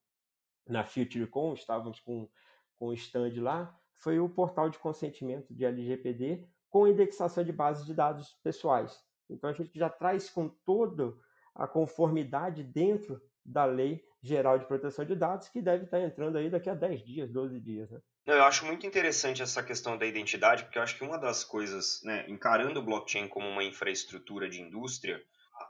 [0.68, 2.30] na FutureCon, estávamos com,
[2.78, 7.86] com o stand lá, foi o portal de consentimento de LGPD com indexação de bases
[7.86, 9.04] de dados pessoais.
[9.30, 11.20] Então a gente já traz com todo
[11.60, 16.50] a conformidade dentro da Lei Geral de Proteção de Dados, que deve estar entrando aí
[16.50, 17.92] daqui a 10 dias, 12 dias.
[17.92, 18.00] Né?
[18.26, 22.02] Eu acho muito interessante essa questão da identidade, porque eu acho que uma das coisas,
[22.04, 25.22] né, encarando o blockchain como uma infraestrutura de indústria,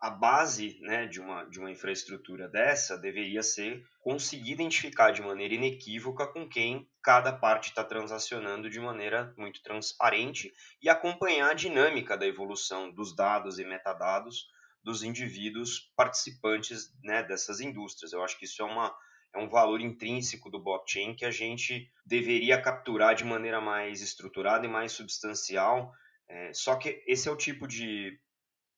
[0.02, 5.56] a base né, de, uma, de uma infraestrutura dessa deveria ser conseguir identificar de maneira
[5.56, 12.16] inequívoca com quem cada parte está transacionando de maneira muito transparente e acompanhar a dinâmica
[12.16, 14.48] da evolução dos dados e metadados
[14.84, 18.14] dos indivíduos participantes né, dessas indústrias.
[18.14, 18.96] Eu acho que isso é, uma,
[19.36, 24.66] é um valor intrínseco do blockchain que a gente deveria capturar de maneira mais estruturada
[24.66, 25.92] e mais substancial.
[26.28, 28.20] É, só que esse é o tipo de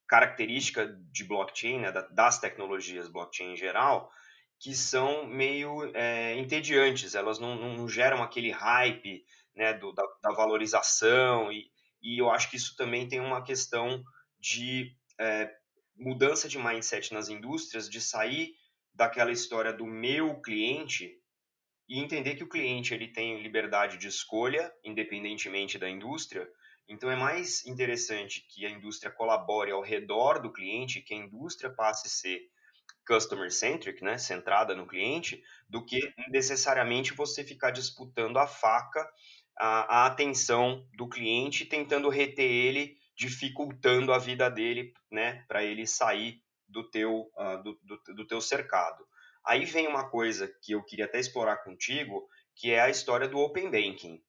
[0.08, 4.12] característica de blockchain, né, das tecnologias blockchain em geral,
[4.60, 9.24] que são meio é, entediantes, elas não, não, geram aquele hype
[9.56, 14.04] né, do, da, da, valorização, e, e eu acho que isso também tem uma questão
[14.38, 15.50] de é,
[16.02, 18.56] mudança de mindset nas indústrias, de sair
[18.94, 21.18] daquela história do meu cliente
[21.88, 26.50] e entender que o cliente ele tem liberdade de escolha, independentemente da indústria,
[26.88, 31.70] Então é mais interessante que a indústria colabore ao redor do cliente, que a indústria
[31.70, 32.42] passe a ser
[33.08, 39.08] customer centric, né, centrada no cliente, do que necessariamente você ficar disputando a faca,
[39.58, 45.86] a, a atenção do cliente, tentando reter ele, dificultando a vida dele, né, para ele
[45.86, 49.06] sair do teu, uh, do, do, do teu cercado.
[49.46, 53.38] Aí vem uma coisa que eu queria até explorar contigo, que é a história do
[53.38, 54.20] Open Banking.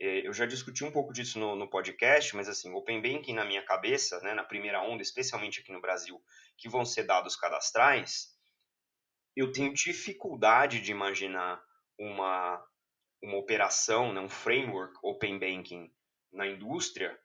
[0.00, 3.44] É, eu já discuti um pouco disso no, no podcast, mas assim, Open Banking na
[3.44, 6.18] minha cabeça, né, na primeira onda, especialmente aqui no Brasil,
[6.56, 8.34] que vão ser dados cadastrais,
[9.36, 11.62] eu tenho dificuldade de imaginar
[11.98, 12.64] uma,
[13.22, 15.92] uma operação, né, um framework Open Banking
[16.32, 17.18] na indústria,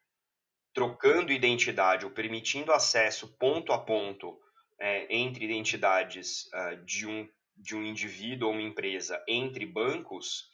[0.74, 4.40] trocando identidade ou permitindo acesso ponto a ponto
[4.80, 10.50] é, entre identidades uh, de, um, de um indivíduo ou uma empresa entre bancos,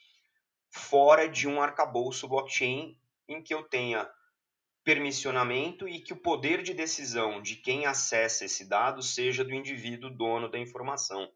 [0.70, 4.08] fora de um arcabouço blockchain em que eu tenha
[4.84, 10.10] permissionamento e que o poder de decisão de quem acessa esse dado seja do indivíduo
[10.10, 11.30] dono da informação.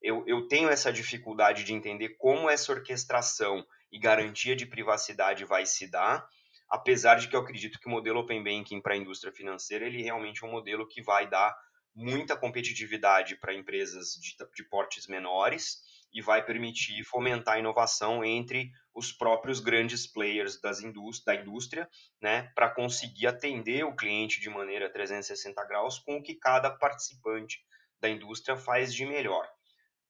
[0.00, 5.66] Eu, eu tenho essa dificuldade de entender como essa orquestração e garantia de privacidade vai
[5.66, 6.28] se dar,
[6.70, 10.02] apesar de que eu acredito que o modelo Open Banking para a indústria financeira ele
[10.02, 11.56] realmente é um modelo que vai dar
[11.94, 15.78] muita competitividade para empresas de, de portes menores
[16.12, 20.80] e vai permitir fomentar a inovação entre os próprios grandes players das
[21.24, 21.88] da indústria,
[22.20, 27.58] né, para conseguir atender o cliente de maneira 360 graus com o que cada participante
[28.00, 29.46] da indústria faz de melhor.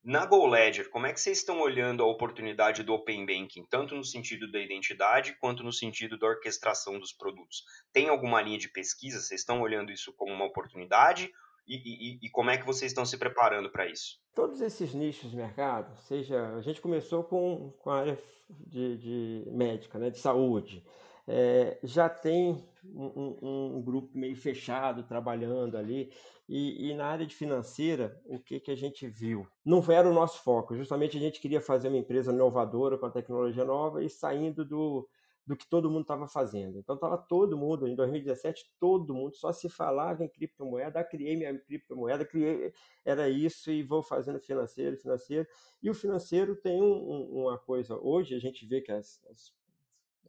[0.03, 4.03] Na GoLedger, como é que vocês estão olhando a oportunidade do Open Banking, tanto no
[4.03, 7.65] sentido da identidade quanto no sentido da orquestração dos produtos?
[7.91, 9.19] Tem alguma linha de pesquisa?
[9.19, 11.29] Vocês estão olhando isso como uma oportunidade
[11.67, 14.19] e, e, e como é que vocês estão se preparando para isso?
[14.33, 19.51] Todos esses nichos de mercado, seja, a gente começou com, com a área de, de
[19.51, 20.83] médica, né, de saúde,
[21.31, 26.11] é, já tem um, um, um, grupo meio fechado trabalhando ali.
[26.47, 29.45] E, e, na área de financeira, o que, que a gente viu?
[29.63, 33.11] Não era o nosso foco, justamente a gente queria fazer uma empresa inovadora com a
[33.11, 35.07] tecnologia nova e saindo do,
[35.45, 36.79] do que todo mundo estava fazendo.
[36.79, 41.37] Então estava todo mundo, em 2017, todo mundo só se falava em criptomoeda, ah, criei
[41.37, 42.73] minha criptomoeda, criei,
[43.05, 45.47] era isso e vou fazendo financeiro, financeiro.
[45.83, 49.53] E o financeiro tem um, um, uma coisa, hoje a gente vê que as, as,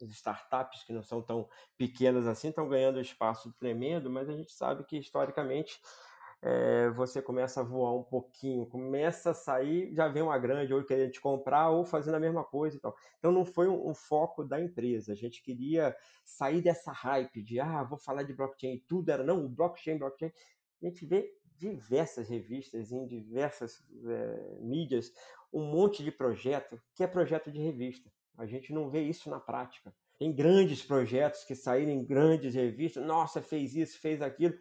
[0.03, 4.53] as startups que não são tão pequenas assim estão ganhando espaço tremendo, mas a gente
[4.53, 5.81] sabe que historicamente
[6.43, 10.83] é, você começa a voar um pouquinho, começa a sair, já vem uma grande ou
[10.83, 12.97] querendo te comprar ou fazendo a mesma coisa e tal.
[13.19, 15.13] Então não foi um, um, foco da empresa.
[15.13, 19.47] A gente queria sair dessa hype de ah, vou falar de blockchain, tudo era não,
[19.49, 20.33] blockchain, blockchain.
[20.83, 25.13] A gente vê diversas revistas em diversas é, mídias
[25.53, 28.11] um monte de projeto que é projeto de revista.
[28.37, 29.95] A gente não vê isso na prática.
[30.19, 33.05] Tem grandes projetos que saíram em grandes revistas.
[33.05, 34.55] Nossa, fez isso, fez aquilo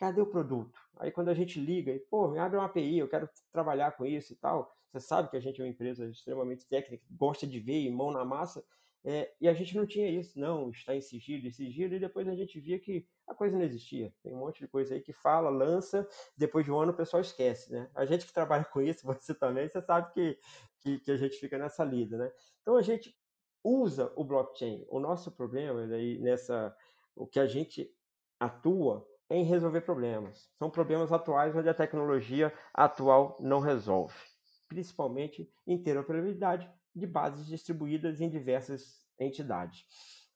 [0.00, 0.80] cadê o produto?
[0.96, 4.06] Aí quando a gente liga e, pô, me abre uma API, eu quero trabalhar com
[4.06, 7.60] isso e tal, você sabe que a gente é uma empresa extremamente técnica, gosta de
[7.60, 8.64] ver e mão na massa,
[9.04, 12.28] é, e a gente não tinha isso, não, está em sigilo, em sigilo, e depois
[12.28, 14.12] a gente via que a coisa não existia.
[14.22, 17.20] Tem um monte de coisa aí que fala, lança, depois de um ano o pessoal
[17.22, 17.90] esquece, né?
[17.94, 20.38] A gente que trabalha com isso, você também, você sabe que,
[20.80, 22.30] que, que a gente fica nessa lida, né?
[22.60, 23.16] Então a gente
[23.64, 24.84] usa o blockchain.
[24.88, 26.74] O nosso problema aí nessa,
[27.16, 27.90] o que a gente
[28.38, 30.50] atua em resolver problemas.
[30.58, 34.14] São problemas atuais onde a tecnologia atual não resolve,
[34.68, 39.84] principalmente interoperabilidade de bases distribuídas em diversas entidades.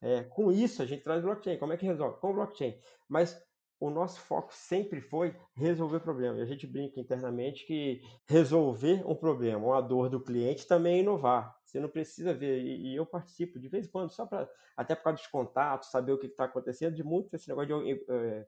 [0.01, 1.57] É, com isso, a gente traz blockchain.
[1.57, 2.19] Como é que resolve?
[2.19, 2.79] Com blockchain.
[3.09, 3.41] Mas
[3.79, 6.37] o nosso foco sempre foi resolver problema.
[6.37, 10.99] E a gente brinca internamente que resolver um problema, uma dor do cliente, também é
[10.99, 11.55] inovar.
[11.63, 15.03] Você não precisa ver, e eu participo de vez em quando, só para até por
[15.03, 18.47] causa dos contatos, saber o que está acontecendo, de muito esse negócio de é,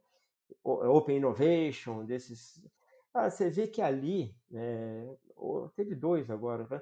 [0.63, 2.65] Open Innovation, desses.
[3.13, 5.15] Ah, você vê que ali, é,
[5.75, 6.81] teve dois agora, né?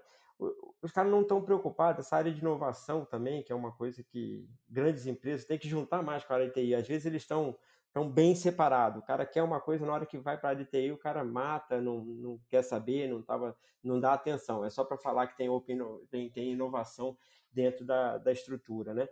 [0.82, 4.48] Os caras não estão preocupados, essa área de inovação também, que é uma coisa que
[4.68, 6.76] grandes empresas têm que juntar mais com a área de TI.
[6.76, 7.58] Às vezes eles estão
[7.96, 9.02] estão bem separados.
[9.02, 10.98] O cara quer uma coisa, na hora que vai para a área de TI, o
[10.98, 14.66] cara mata, não, não quer saber, não, tava, não dá atenção.
[14.66, 17.18] É só para falar que tem, open, tem, tem inovação
[17.50, 18.94] dentro da, da estrutura.
[18.94, 19.08] Né?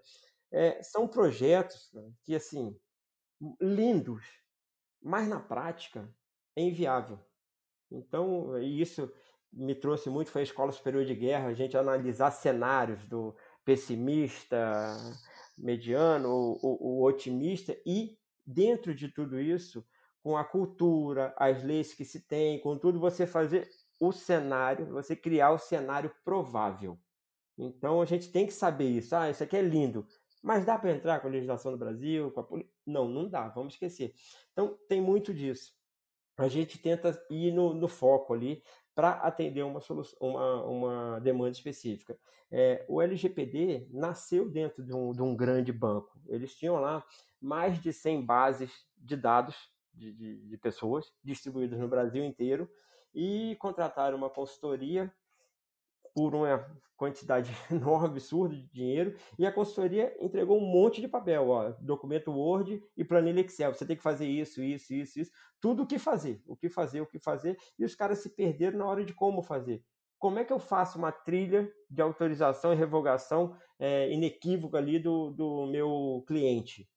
[0.51, 1.89] É, são projetos
[2.23, 2.77] que, assim,
[3.61, 4.25] lindos,
[5.01, 6.13] mas na prática
[6.53, 7.19] é inviável.
[7.89, 9.09] Então, isso
[9.53, 14.95] me trouxe muito foi a Escola Superior de Guerra, a gente analisar cenários do pessimista,
[15.57, 19.85] mediano, o, o, o otimista e dentro de tudo isso,
[20.21, 25.15] com a cultura, as leis que se tem, com tudo você fazer o cenário, você
[25.15, 26.97] criar o cenário provável.
[27.57, 29.15] Então a gente tem que saber isso.
[29.15, 30.05] Ah, isso aqui é lindo.
[30.41, 32.29] Mas dá para entrar com a legislação do Brasil?
[32.31, 32.69] Com a poli...
[32.85, 34.13] Não, não dá, vamos esquecer.
[34.51, 35.71] Então, tem muito disso.
[36.37, 38.61] A gente tenta ir no, no foco ali
[38.95, 42.17] para atender uma, solução, uma, uma demanda específica.
[42.51, 46.19] É, o LGPD nasceu dentro de um, de um grande banco.
[46.27, 47.03] Eles tinham lá
[47.41, 49.55] mais de 100 bases de dados
[49.93, 52.69] de, de, de pessoas distribuídas no Brasil inteiro
[53.13, 55.11] e contrataram uma consultoria
[56.13, 61.49] por uma quantidade enorme, absurda de dinheiro, e a consultoria entregou um monte de papel,
[61.49, 63.73] ó, documento Word e planilha Excel.
[63.73, 67.01] Você tem que fazer isso, isso, isso, isso, tudo o que fazer, o que fazer,
[67.01, 69.83] o que fazer, e os caras se perderam na hora de como fazer.
[70.17, 75.31] Como é que eu faço uma trilha de autorização e revogação é, inequívoca ali do,
[75.31, 76.89] do meu cliente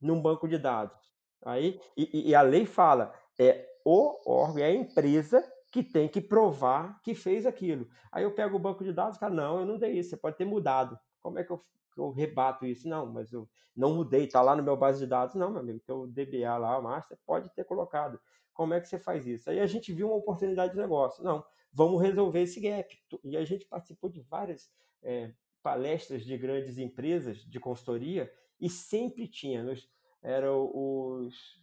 [0.00, 0.96] num banco de dados?
[1.44, 6.20] Aí, e, e a lei fala, é o órgão, é a empresa que tem que
[6.20, 7.88] provar que fez aquilo.
[8.10, 10.16] Aí eu pego o banco de dados e falo, não, eu não dei isso, você
[10.16, 10.98] pode ter mudado.
[11.20, 11.64] Como é que eu,
[11.96, 12.88] eu rebato isso?
[12.88, 15.34] Não, mas eu não mudei, está lá no meu base de dados.
[15.36, 18.20] Não, meu amigo, o DBA lá, o master, pode ter colocado.
[18.52, 19.48] Como é que você faz isso?
[19.48, 21.22] Aí a gente viu uma oportunidade de negócio.
[21.22, 22.98] Não, vamos resolver esse gap.
[23.22, 24.68] E a gente participou de várias
[25.02, 28.30] é, palestras de grandes empresas de consultoria
[28.60, 29.88] e sempre tinha, nos,
[30.20, 31.62] eram os,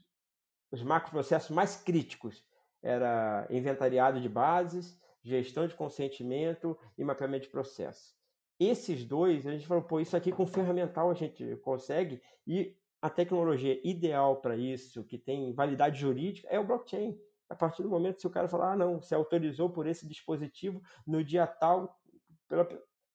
[0.71, 2.43] os macroprocessos mais críticos
[2.87, 8.15] era inventariado de bases, gestão de consentimento e mapeamento de processo.
[8.59, 13.09] Esses dois, a gente falou, pô, isso aqui com ferramental a gente consegue e a
[13.09, 17.19] tecnologia ideal para isso, que tem validade jurídica, é o blockchain.
[17.49, 20.81] A partir do momento que o cara falar, ah, não, você autorizou por esse dispositivo
[21.05, 21.95] no dia tal,
[22.47, 22.67] pela...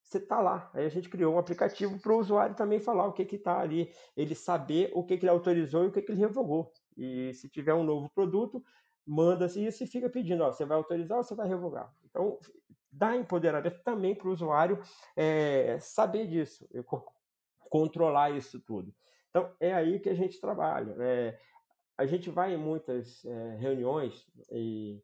[0.03, 0.71] você está lá.
[0.73, 3.91] Aí a gente criou um aplicativo para o usuário também falar o que está ali,
[4.17, 6.73] ele saber o que, que ele autorizou e o que, que ele revogou.
[6.97, 8.63] E se tiver um novo produto,
[9.07, 11.93] manda-se isso e fica pedindo, ó, você vai autorizar ou você vai revogar.
[12.05, 12.39] Então,
[12.91, 14.81] dá empoderamento também para o usuário
[15.17, 16.69] é, saber disso,
[17.71, 18.95] controlar isso tudo.
[19.31, 20.95] Então, é aí que a gente trabalha.
[21.01, 21.39] É,
[21.97, 25.03] a gente vai em muitas é, reuniões e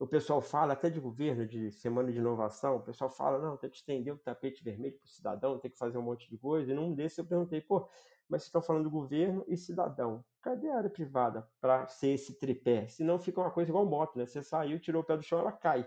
[0.00, 3.68] o pessoal fala, até de governo, de semana de inovação, o pessoal fala, não, tem
[3.68, 6.72] que estender o tapete vermelho para o cidadão, tem que fazer um monte de coisa.
[6.72, 7.80] E num desses eu perguntei, pô,
[8.26, 10.24] mas vocês estão falando do governo e cidadão.
[10.40, 12.88] Cadê a área privada para ser esse tripé?
[12.88, 14.24] Senão fica uma coisa igual moto, né?
[14.24, 15.86] Você saiu, tirou o pé do chão, ela cai.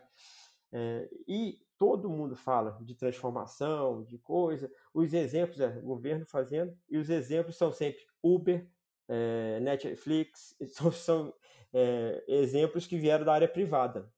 [0.71, 4.71] É, e todo mundo fala de transformação, de coisa.
[4.93, 8.69] Os exemplos é governo fazendo, e os exemplos são sempre Uber,
[9.07, 11.33] é, Netflix, são, são
[11.73, 14.11] é, exemplos que vieram da área privada.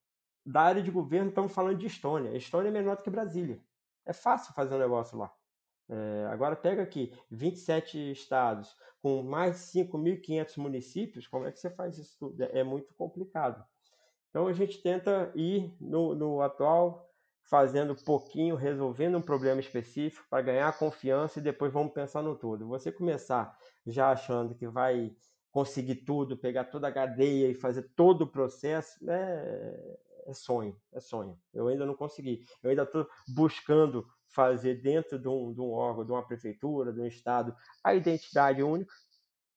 [0.45, 2.35] Da área de governo, estamos falando de Estônia.
[2.37, 3.61] Estônia é menor do que Brasília.
[4.05, 5.33] É fácil fazer um negócio lá.
[5.87, 11.69] É, agora pega aqui 27 estados com mais de 5.500 municípios, como é que você
[11.69, 12.41] faz isso tudo?
[12.41, 13.63] É, é muito complicado.
[14.29, 17.09] Então a gente tenta ir no, no atual,
[17.43, 22.67] fazendo pouquinho, resolvendo um problema específico para ganhar confiança e depois vamos pensar no todo.
[22.67, 25.15] Você começar já achando que vai
[25.55, 30.99] conseguir tudo, pegar toda a cadeia e fazer todo o processo, é, é sonho, é
[30.99, 31.39] sonho.
[31.53, 32.43] Eu ainda não consegui.
[32.61, 36.99] Eu ainda estou buscando fazer dentro de um, de um órgão, de uma prefeitura, de
[36.99, 38.93] um estado, a identidade única.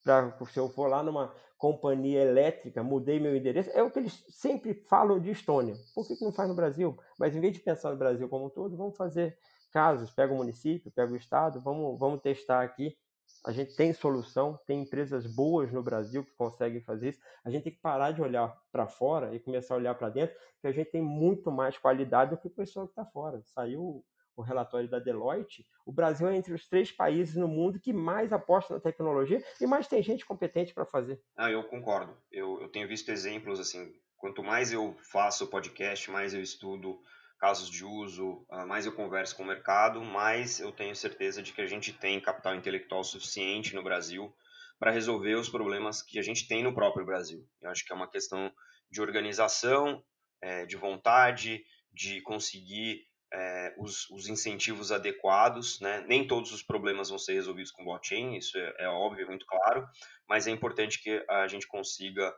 [0.05, 4.25] Pra, se eu for lá numa companhia elétrica, mudei meu endereço, é o que eles
[4.29, 5.75] sempre falam de Estônia.
[5.97, 6.97] Por que, que não faz no Brasil?
[7.19, 9.37] Mas em vez de pensar no Brasil como um todo, vamos fazer
[9.73, 12.97] casos, pega o município, pega o estado, vamos, vamos testar aqui.
[13.45, 17.21] A gente tem solução, tem empresas boas no Brasil que conseguem fazer isso.
[17.45, 20.37] A gente tem que parar de olhar para fora e começar a olhar para dentro,
[20.61, 23.41] que a gente tem muito mais qualidade do que o pessoal que está fora.
[23.45, 24.05] Saiu
[24.37, 28.33] o relatório da Deloitte, o Brasil é entre os três países no mundo que mais
[28.33, 31.21] aposta na tecnologia e mais tem gente competente para fazer.
[31.37, 32.17] Ah, eu concordo.
[32.31, 33.93] Eu, eu tenho visto exemplos assim.
[34.17, 37.01] Quanto mais eu faço podcast, mais eu estudo
[37.39, 41.53] casos de uso, ah, mais eu converso com o mercado, mais eu tenho certeza de
[41.53, 44.35] que a gente tem capital intelectual suficiente no Brasil
[44.79, 47.47] para resolver os problemas que a gente tem no próprio Brasil.
[47.61, 48.53] Eu acho que é uma questão
[48.91, 50.03] de organização,
[50.43, 56.05] é, de vontade, de conseguir é, os, os, incentivos adequados, né?
[56.09, 59.87] Nem todos os problemas vão ser resolvidos com blockchain, isso é, é óbvio, muito claro,
[60.29, 62.35] mas é importante que a gente consiga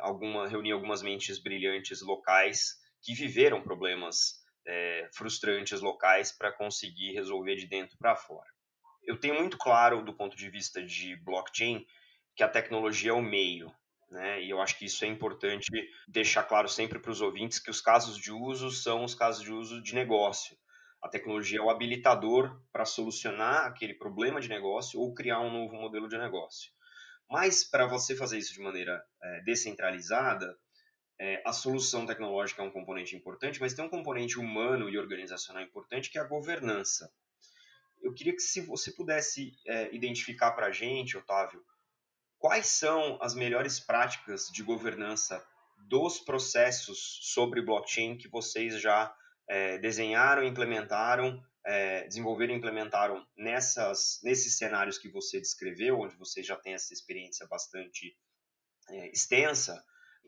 [0.00, 7.56] alguma, reunir algumas mentes brilhantes locais que viveram problemas é, frustrantes locais para conseguir resolver
[7.56, 8.48] de dentro para fora.
[9.04, 11.84] Eu tenho muito claro, do ponto de vista de blockchain,
[12.36, 13.72] que a tecnologia é o meio,
[14.10, 14.42] né?
[14.42, 15.70] E eu acho que isso é importante
[16.06, 19.50] deixar claro sempre para os ouvintes que os casos de uso são os casos de
[19.50, 20.56] uso de negócio.
[21.02, 25.74] A tecnologia é o habilitador para solucionar aquele problema de negócio ou criar um novo
[25.74, 26.70] modelo de negócio.
[27.28, 30.56] Mas para você fazer isso de maneira é, descentralizada,
[31.20, 35.62] é, a solução tecnológica é um componente importante, mas tem um componente humano e organizacional
[35.62, 37.12] importante que é a governança.
[38.02, 41.64] eu queria que se você pudesse é, identificar para a gente, Otávio,
[42.38, 45.44] quais são as melhores práticas de governança
[45.88, 49.14] dos processos sobre blockchain que vocês já
[49.48, 56.42] é, desenharam, implementaram, é, desenvolveram e implementaram nessas, nesses cenários que você descreveu, onde você
[56.42, 58.16] já tem essa experiência bastante
[58.90, 59.82] é, extensa,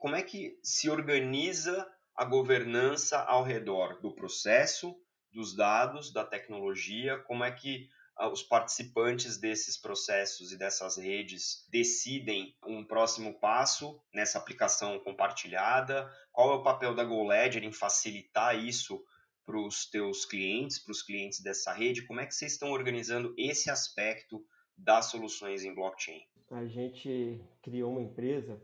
[0.05, 4.95] como é que se organiza a governança ao redor do processo,
[5.33, 11.67] dos dados, da tecnologia, como é que ah, os participantes desses processos e dessas redes
[11.71, 16.13] decidem um próximo passo nessa aplicação compartilhada?
[16.31, 19.03] Qual é o papel da GoLedger em facilitar isso
[19.47, 22.05] para os teus clientes, para os clientes dessa rede?
[22.05, 24.45] Como é que vocês estão organizando esse aspecto
[24.77, 26.21] das soluções em blockchain?
[26.51, 28.61] A gente criou uma empresa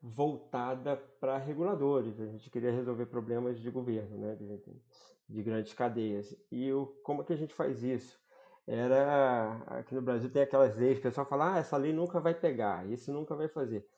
[0.00, 2.20] voltada para reguladores.
[2.20, 4.82] A gente queria resolver problemas de governo, né, de,
[5.28, 6.34] de grandes cadeias.
[6.50, 8.18] E o, como é que a gente faz isso?
[8.66, 12.34] Era aqui no Brasil tem aquelas leis, o pessoal fala: "Ah, essa lei nunca vai
[12.34, 13.88] pegar, isso nunca vai fazer".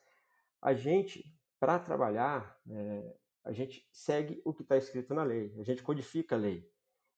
[0.61, 1.23] A gente,
[1.59, 6.35] para trabalhar, é, a gente segue o que está escrito na lei, a gente codifica
[6.35, 6.65] a lei.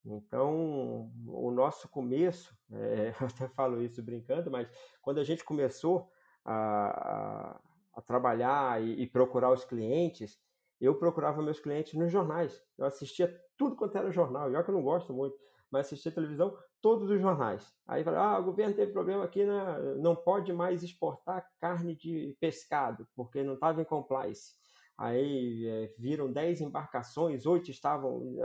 [0.05, 4.67] Então, o nosso começo, é, eu até falo isso brincando, mas
[5.01, 6.09] quando a gente começou
[6.43, 7.61] a, a
[8.01, 10.39] trabalhar e, e, procurar os clientes,
[10.79, 12.61] eu procurava meus clientes nos jornais.
[12.77, 14.47] Eu assistia tudo quanto era jornal.
[14.47, 15.37] Olha que eu não gosto muito,
[15.71, 17.73] mas assistia televisão, todos os jornais.
[17.87, 22.35] Aí falava, ah, o governo teve problema aqui, na, não pode mais exportar carne de
[22.39, 24.53] pescado, porque não estava em compliance.
[24.97, 28.35] Aí é, viram 10 embarcações, oito estavam.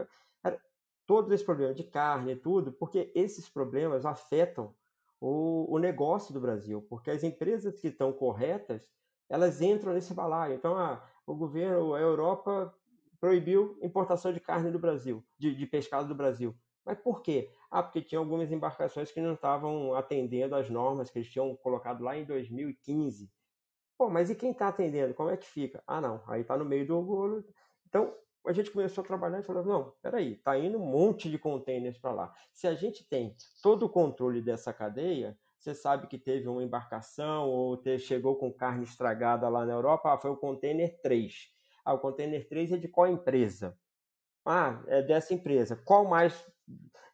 [0.43, 0.61] Era,
[1.07, 4.75] todo esse problema de carne e tudo, porque esses problemas afetam
[5.21, 8.91] o, o negócio do Brasil, porque as empresas que estão corretas
[9.29, 10.55] elas entram nesse balaio.
[10.55, 12.75] Então, ah, o governo, a Europa
[13.21, 16.57] proibiu importação de carne do Brasil, de, de pescado do Brasil.
[16.85, 17.51] Mas por quê?
[17.71, 22.03] Ah, porque tinha algumas embarcações que não estavam atendendo às normas que eles tinham colocado
[22.03, 23.31] lá em 2015.
[23.99, 25.13] Pô, mas e quem está atendendo?
[25.13, 25.83] Como é que fica?
[25.87, 27.45] Ah, não, aí está no meio do orgulho.
[27.87, 28.15] Então,
[28.47, 31.99] a gente começou a trabalhar e falou: não, peraí, está indo um monte de containers
[31.99, 32.33] para lá.
[32.53, 37.49] Se a gente tem todo o controle dessa cadeia, você sabe que teve uma embarcação
[37.49, 41.49] ou te, chegou com carne estragada lá na Europa, ah, foi o container 3.
[41.85, 43.77] Ah, o container 3 é de qual empresa?
[44.45, 45.77] Ah, é dessa empresa.
[45.77, 46.47] Qual mais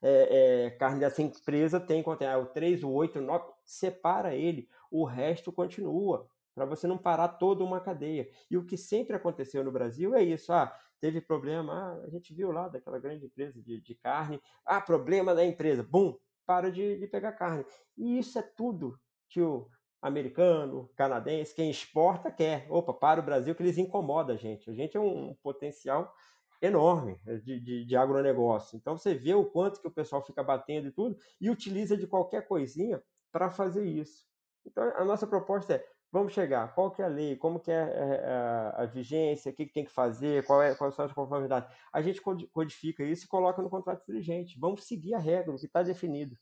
[0.02, 2.36] é, é, carne dessa empresa tem container?
[2.36, 3.52] Ah, o 3, o 8, o 9.
[3.64, 8.28] Separa ele, o resto continua, para você não parar toda uma cadeia.
[8.50, 10.52] E o que sempre aconteceu no Brasil é isso.
[10.52, 14.40] Ah, teve problema, ah, a gente viu lá daquela grande empresa de, de carne.
[14.64, 15.82] Ah, problema da empresa.
[15.82, 16.16] Bum,
[16.46, 17.64] para de, de pegar carne.
[17.96, 19.68] E isso é tudo que o
[20.00, 22.66] americano, canadense, quem exporta quer.
[22.68, 24.68] Opa, para o Brasil que eles incomodam a gente.
[24.70, 26.14] A gente é um potencial
[26.60, 28.76] enorme de, de, de, agronegócio.
[28.76, 32.06] Então você vê o quanto que o pessoal fica batendo e tudo e utiliza de
[32.06, 34.26] qualquer coisinha para fazer isso.
[34.66, 37.82] Então a nossa proposta é vamos chegar, qual que é a lei, como que é
[37.82, 40.94] a, é, é, a, a vigência, o que, que, tem que fazer, qual é, quais
[40.94, 41.68] são as conformidades.
[41.92, 44.56] A gente codifica isso e coloca no contrato dirigente.
[44.56, 46.38] Vamos seguir a regra, o que está definido.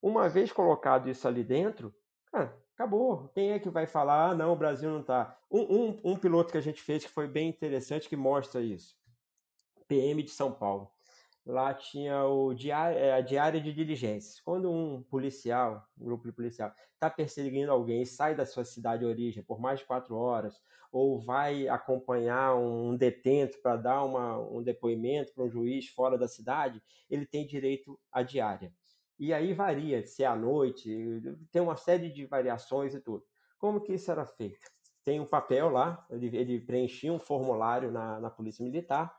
[0.00, 1.92] Uma vez colocado isso ali dentro,
[2.30, 3.28] cara, acabou.
[3.34, 5.36] Quem é que vai falar, ah, não, o Brasil não está?
[5.50, 8.96] Um, um, um piloto que a gente fez que foi bem interessante, que mostra isso.
[9.88, 10.88] PM de São Paulo
[11.48, 14.38] lá tinha o diário, é, a diária de diligências.
[14.40, 19.00] Quando um policial, um grupo de policial, está perseguindo alguém e sai da sua cidade
[19.00, 20.60] de origem por mais de quatro horas,
[20.92, 26.28] ou vai acompanhar um detento para dar uma, um depoimento para um juiz fora da
[26.28, 28.72] cidade, ele tem direito à diária.
[29.18, 30.90] E aí varia, se é à noite,
[31.50, 33.24] tem uma série de variações e tudo.
[33.58, 34.70] Como que isso era feito?
[35.02, 39.16] Tem um papel lá, ele, ele preenchia um formulário na, na Polícia Militar,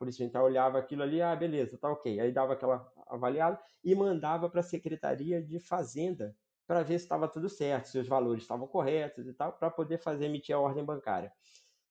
[0.00, 2.18] polícia militar olhava aquilo ali, ah, beleza, tá ok.
[2.18, 6.34] Aí dava aquela avaliada e mandava para a Secretaria de Fazenda
[6.66, 9.98] para ver se estava tudo certo, se os valores estavam corretos e tal, para poder
[9.98, 11.30] fazer emitir a ordem bancária.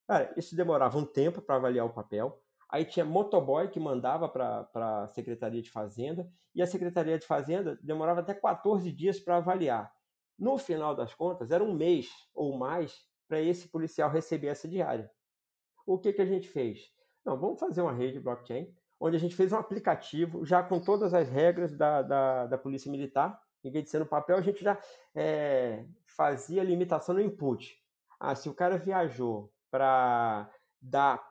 [0.08, 2.42] Cara, isso demorava um tempo para avaliar o papel.
[2.68, 7.78] Aí tinha motoboy que mandava para a Secretaria de Fazenda e a Secretaria de Fazenda
[7.84, 9.94] demorava até 14 dias para avaliar.
[10.38, 12.98] No final das contas, era um mês ou mais
[13.28, 15.12] para esse policial receber essa diária.
[15.86, 16.92] O que, que a gente fez?
[17.26, 21.14] Não, vamos fazer uma rede blockchain, onde a gente fez um aplicativo já com todas
[21.14, 23.40] as regras da, da, da Polícia Militar.
[23.64, 24.78] Em vez de ser no papel, a gente já
[25.14, 27.78] é, fazia limitação no input.
[28.20, 30.50] Ah, se o cara viajou para
[30.82, 31.29] dar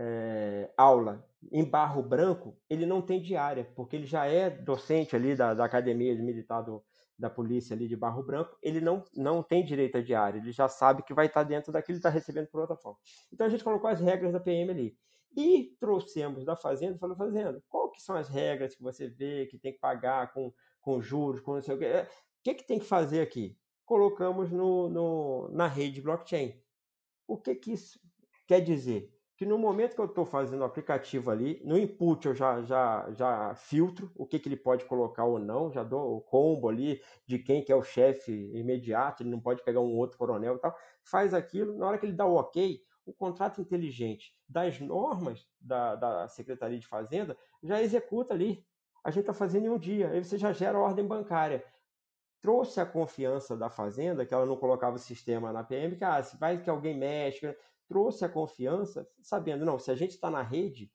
[0.00, 5.34] é, aula em barro branco, ele não tem diária, porque ele já é docente ali
[5.34, 6.84] da, da academia militar do,
[7.18, 10.68] da polícia ali de Barro Branco, ele não, não tem direito a diário, ele já
[10.68, 12.98] sabe que vai estar dentro daquilo que está recebendo por outra forma.
[13.32, 14.96] Então a gente colocou as regras da PM ali.
[15.36, 19.58] E trouxemos da Fazenda, falou, Fazenda, qual que são as regras que você vê que
[19.58, 21.84] tem que pagar com, com juros, com não sei o quê?
[21.84, 22.06] É, o
[22.44, 23.58] que, que tem que fazer aqui?
[23.84, 26.60] Colocamos no, no, na rede blockchain.
[27.26, 28.00] O que, que isso
[28.46, 29.17] quer dizer?
[29.38, 33.08] Que no momento que eu estou fazendo o aplicativo ali, no input eu já, já,
[33.12, 37.00] já filtro o que, que ele pode colocar ou não, já dou o combo ali
[37.24, 40.58] de quem que é o chefe imediato, ele não pode pegar um outro coronel e
[40.58, 40.76] tal.
[41.04, 45.94] Faz aquilo, na hora que ele dá o ok, o contrato inteligente das normas da,
[45.94, 48.66] da Secretaria de Fazenda já executa ali.
[49.04, 51.64] A gente está fazendo em um dia, aí você já gera ordem bancária.
[52.40, 56.20] Trouxe a confiança da Fazenda, que ela não colocava o sistema na PM, que ah,
[56.40, 57.56] vai que alguém mexe,
[57.88, 60.92] trouxe a confiança, sabendo, não, se a gente está na rede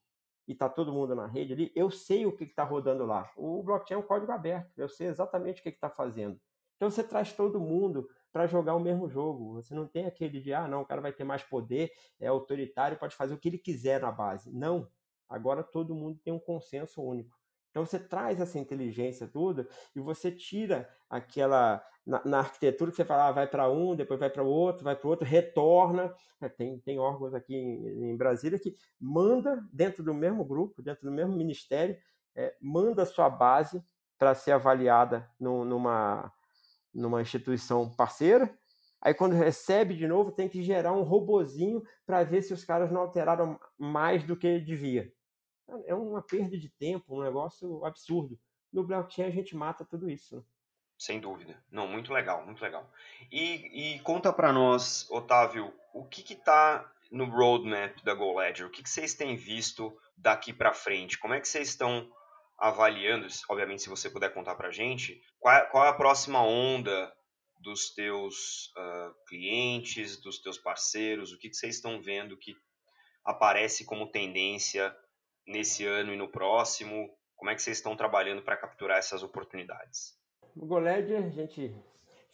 [0.47, 3.31] e está todo mundo na rede ali, eu sei o que está rodando lá.
[3.35, 6.39] O blockchain é um código aberto, eu sei exatamente o que está fazendo.
[6.75, 9.53] Então você traz todo mundo para jogar o mesmo jogo.
[9.53, 12.97] Você não tem aquele de, ah, não, o cara vai ter mais poder, é autoritário,
[12.97, 14.51] pode fazer o que ele quiser na base.
[14.51, 14.89] Não.
[15.29, 17.35] Agora todo mundo tem um consenso único.
[17.73, 23.03] Então você traz essa inteligência toda e você tira aquela na, na arquitetura que você
[23.03, 26.13] fala, ah, vai para um, depois vai para o outro, vai para o outro, retorna.
[26.39, 31.05] É, tem, tem órgãos aqui em, em, Brasília que manda dentro do mesmo grupo, dentro
[31.05, 31.97] do mesmo ministério,
[32.35, 33.83] é, manda sua base
[34.19, 36.31] para ser avaliada no, numa
[36.93, 38.55] numa instituição parceira.
[39.01, 42.91] Aí quando recebe de novo, tem que gerar um robozinho para ver se os caras
[42.91, 45.11] não alteraram mais do que devia.
[45.85, 48.37] É uma perda de tempo, um negócio absurdo.
[48.71, 50.35] No blockchain a gente mata tudo isso.
[50.35, 50.43] Né?
[50.97, 51.61] Sem dúvida.
[51.71, 52.89] Não, muito legal, muito legal.
[53.31, 58.67] E, e conta para nós, Otávio, o que está no roadmap da GoLedger?
[58.67, 61.19] O que, que vocês têm visto daqui para frente?
[61.19, 62.09] Como é que vocês estão
[62.57, 67.13] avaliando, obviamente se você puder contar para gente, qual, qual, é a próxima onda
[67.59, 72.55] dos teus uh, clientes, dos teus parceiros, o que, que vocês estão vendo que
[73.25, 74.95] aparece como tendência
[75.47, 80.17] nesse ano e no próximo, como é que vocês estão trabalhando para capturar essas oportunidades?
[80.55, 81.75] O GoLed a gente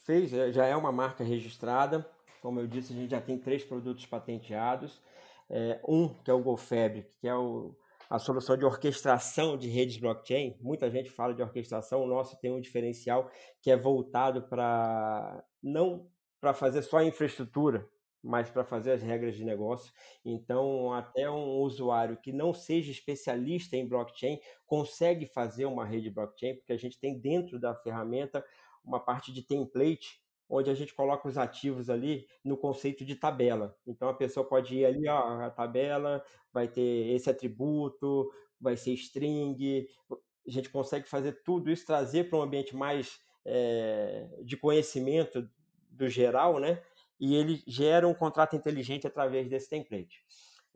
[0.04, 2.10] fez, já é uma marca registrada,
[2.42, 5.02] como eu disse, a gente já tem três produtos patenteados,
[5.50, 7.76] é, um que é o GoFabric, que é o
[8.10, 10.58] a solução de orquestração de redes blockchain.
[10.60, 13.30] Muita gente fala de orquestração, o nosso tem um diferencial
[13.62, 16.10] que é voltado para não
[16.42, 17.88] para fazer só infraestrutura,
[18.22, 19.92] mas para fazer as regras de negócio.
[20.26, 26.56] Então, até um usuário que não seja especialista em blockchain consegue fazer uma rede blockchain,
[26.56, 28.46] porque a gente tem dentro da ferramenta
[28.84, 33.78] uma parte de template onde a gente coloca os ativos ali no conceito de tabela.
[33.86, 38.94] Então a pessoa pode ir ali, ó, a tabela vai ter esse atributo, vai ser
[38.94, 45.48] string, a gente consegue fazer tudo isso, trazer para um ambiente mais é, de conhecimento
[45.90, 46.82] do geral, né?
[47.20, 50.24] E ele gera um contrato inteligente através desse template.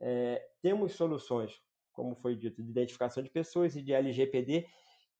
[0.00, 1.60] É, temos soluções,
[1.92, 4.66] como foi dito, de identificação de pessoas e de LGPD,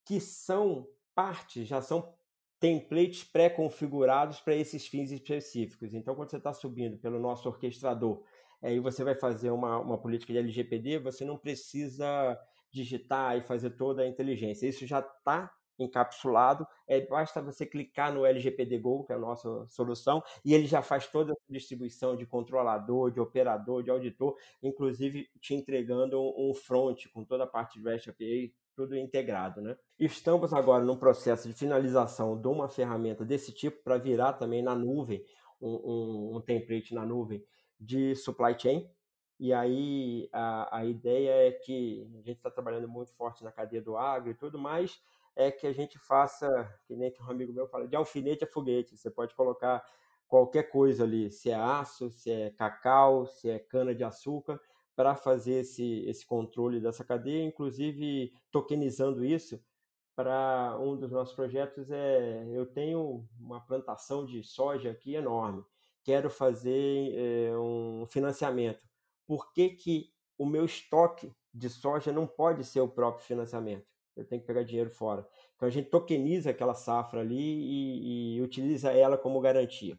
[0.05, 2.15] que são parte, já são
[2.61, 5.95] templates pré-configurados para esses fins específicos.
[5.95, 8.23] Então, quando você está subindo pelo nosso orquestrador
[8.65, 12.39] aí você vai fazer uma, uma política de LGPD, você não precisa
[12.73, 14.67] digitar e fazer toda a inteligência.
[14.67, 19.67] Isso já está encapsulado, é, basta você clicar no LGPD Go, que é a nossa
[19.69, 25.29] solução, e ele já faz toda a distribuição de controlador, de operador, de auditor, inclusive
[25.41, 29.77] te entregando um front com toda a parte de REST API tudo integrado, né?
[29.99, 34.75] Estamos agora num processo de finalização de uma ferramenta desse tipo para virar também na
[34.75, 35.25] nuvem,
[35.61, 37.45] um, um, um, template na nuvem
[37.79, 38.91] de supply chain.
[39.39, 43.83] E aí a, a ideia é que a gente está trabalhando muito forte na cadeia
[43.83, 45.01] do agro e tudo mais,
[45.37, 46.49] é que a gente faça,
[46.87, 48.97] que nem um amigo meu fala, de alfinete a foguete.
[48.97, 49.85] Você pode colocar
[50.27, 54.61] qualquer coisa ali, se é aço, se é cacau, se é cana de açúcar,
[54.97, 59.61] para fazer esse, esse controle dessa cadeia, inclusive tokenizando isso
[60.15, 65.65] para um dos nossos projetos é eu tenho uma plantação de soja aqui enorme,
[66.05, 68.87] quero fazer é, um financiamento.
[69.27, 73.94] Por que, que o meu estoque de soja não pode ser o próprio financiamento?
[74.17, 75.27] Eu tenho que pegar dinheiro fora.
[75.57, 79.99] Então a gente tokeniza aquela safra ali e, e utiliza ela como garantia.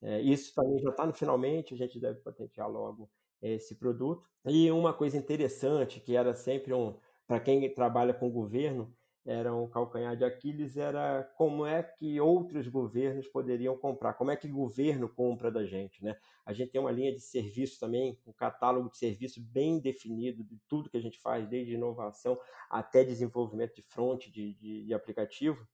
[0.00, 3.10] É, isso também já está no finalmente, a gente deve patentear logo
[3.40, 4.28] esse produto.
[4.46, 8.94] E uma coisa interessante, que era sempre um, para quem trabalha com governo,
[9.24, 14.36] era um calcanhar de Aquiles, era como é que outros governos poderiam comprar, como é
[14.36, 16.16] que o governo compra da gente, né?
[16.44, 20.58] A gente tem uma linha de serviço também, um catálogo de serviço bem definido de
[20.68, 25.66] tudo que a gente faz, desde inovação até desenvolvimento de front, de, de, de aplicativo,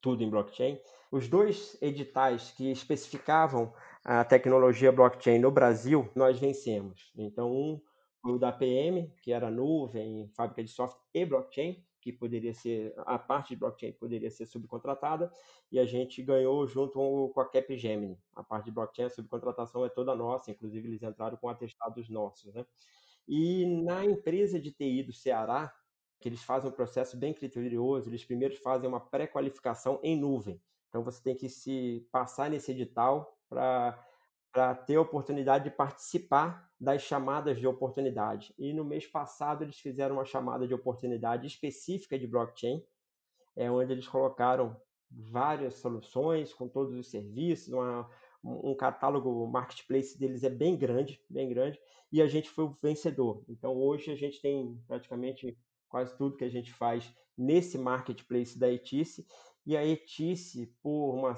[0.00, 0.78] tudo em blockchain.
[1.10, 3.72] Os dois editais que especificavam
[4.04, 7.12] a tecnologia blockchain no Brasil, nós vencemos.
[7.16, 7.80] Então, um
[8.24, 11.82] o da PM, que era nuvem, fábrica de software e blockchain,
[12.12, 15.30] que poderia ser, a parte de blockchain poderia ser subcontratada,
[15.70, 18.18] e a gente ganhou junto com a Capgemini.
[18.34, 22.52] A parte de blockchain, a subcontratação é toda nossa, inclusive eles entraram com atestados nossos,
[22.54, 22.64] né?
[23.26, 25.72] E na empresa de TI do Ceará,
[26.18, 30.60] que eles fazem um processo bem criterioso, eles primeiro fazem uma pré-qualificação em nuvem.
[30.88, 37.02] Então você tem que se passar nesse edital para ter a oportunidade de participar das
[37.02, 38.54] chamadas de oportunidade.
[38.56, 42.84] E no mês passado eles fizeram uma chamada de oportunidade específica de blockchain,
[43.56, 44.76] é onde eles colocaram
[45.10, 48.08] várias soluções com todos os serviços, uma,
[48.44, 51.80] um catálogo o marketplace deles é bem grande, bem grande,
[52.12, 53.42] e a gente foi o vencedor.
[53.48, 55.58] Então hoje a gente tem praticamente
[55.88, 59.26] quase tudo que a gente faz nesse marketplace da Etice,
[59.66, 61.36] e a Etice, por uma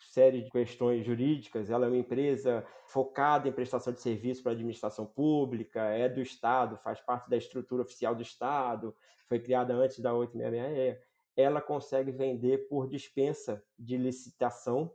[0.00, 1.70] série de questões jurídicas.
[1.70, 6.20] Ela é uma empresa focada em prestação de serviço para a administração pública, é do
[6.20, 8.94] Estado, faz parte da estrutura oficial do Estado,
[9.28, 10.98] foi criada antes da 866.
[11.36, 14.92] Ela consegue vender por dispensa de licitação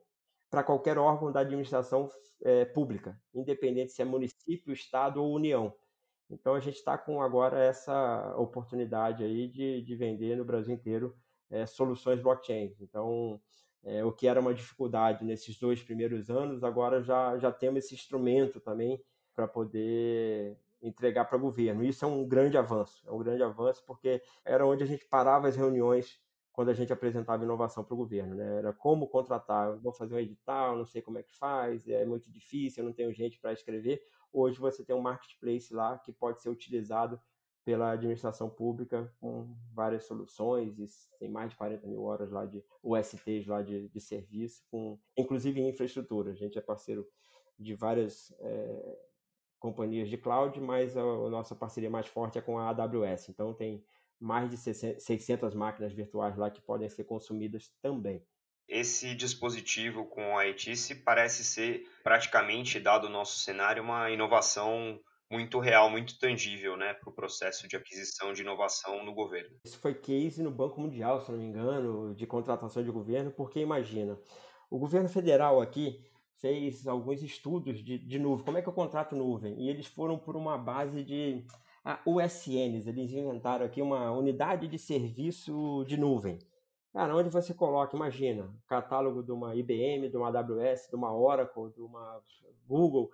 [0.49, 2.10] para qualquer órgão da administração
[2.43, 5.74] é, pública, independente se é município, Estado ou União.
[6.30, 11.16] Então a gente está com agora essa oportunidade aí de, de vender no Brasil inteiro
[11.49, 12.76] é, soluções blockchain.
[12.80, 13.39] Então
[13.86, 17.93] é, o que era uma dificuldade nesses dois primeiros anos, agora já, já temos esse
[17.93, 18.99] instrumento também
[19.33, 21.83] para poder entregar para o governo.
[21.83, 25.47] Isso é um grande avanço, é um grande avanço porque era onde a gente parava
[25.47, 26.19] as reuniões
[26.51, 28.57] quando a gente apresentava inovação para o governo, né?
[28.57, 32.31] Era como contratar, vou fazer um edital, não sei como é que faz, é muito
[32.31, 34.01] difícil, eu não tenho gente para escrever.
[34.31, 37.19] Hoje você tem um marketplace lá que pode ser utilizado
[37.66, 40.88] pela administração pública com várias soluções e
[41.20, 45.59] tem mais de 40 mil horas lá de USTs lá de, de serviço, com inclusive
[45.59, 46.32] infraestrutura.
[46.32, 47.05] A gente é parceiro
[47.57, 48.99] de várias é,
[49.59, 53.30] companhias de cloud, mas a, a, nossa parceria mais forte é com a AWS.
[53.30, 53.84] Então tem
[54.20, 58.24] mais de 600 máquinas virtuais lá que podem ser consumidas também.
[58.68, 64.99] Esse dispositivo com a ETIC parece ser praticamente, dado o nosso cenário, uma inovação
[65.32, 69.57] muito real, muito tangível, né, para o processo de aquisição de inovação no governo.
[69.65, 73.59] Isso foi case no Banco Mundial, se não me engano, de contratação de governo, porque
[73.59, 74.19] imagina,
[74.69, 76.03] o governo federal aqui
[76.39, 79.59] fez alguns estudos de, de nuvem, como é que eu contrato nuvem?
[79.59, 81.45] E eles foram por uma base de
[81.84, 86.38] ah, USNs, eles inventaram aqui uma unidade de serviço de nuvem.
[86.93, 91.69] Cara, onde você coloca, imagina, catálogo de uma IBM, de uma AWS, de uma Oracle,
[91.73, 92.21] de uma
[92.65, 93.11] Google,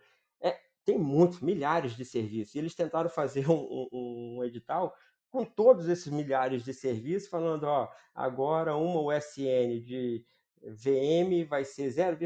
[0.85, 2.55] tem muitos, milhares de serviços.
[2.55, 4.93] E eles tentaram fazer um, um, um edital
[5.29, 10.25] com todos esses milhares de serviços, falando, ó, agora uma USN de
[10.61, 12.17] VM vai ser 0,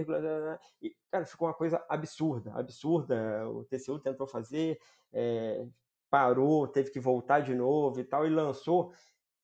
[0.82, 3.48] e, cara, ficou uma coisa absurda, absurda.
[3.50, 4.80] O TCU tentou fazer,
[5.14, 5.66] é,
[6.10, 8.92] parou, teve que voltar de novo e tal, e lançou,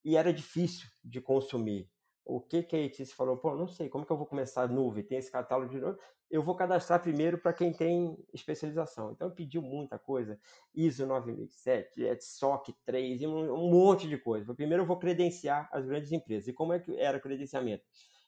[0.03, 1.87] e era difícil de consumir.
[2.23, 3.37] O que que a ETIS falou?
[3.37, 5.03] Pô, não sei, como que eu vou começar nuvem?
[5.03, 5.99] Tem esse catálogo de nuvem?
[6.31, 9.11] eu vou cadastrar primeiro para quem tem especialização.
[9.11, 10.39] Então, pediu muita coisa,
[10.73, 14.55] ISO 9007, SOC 3, um, um monte de coisa.
[14.55, 16.47] Primeiro, eu vou credenciar as grandes empresas.
[16.47, 17.83] E como é que era o credenciamento?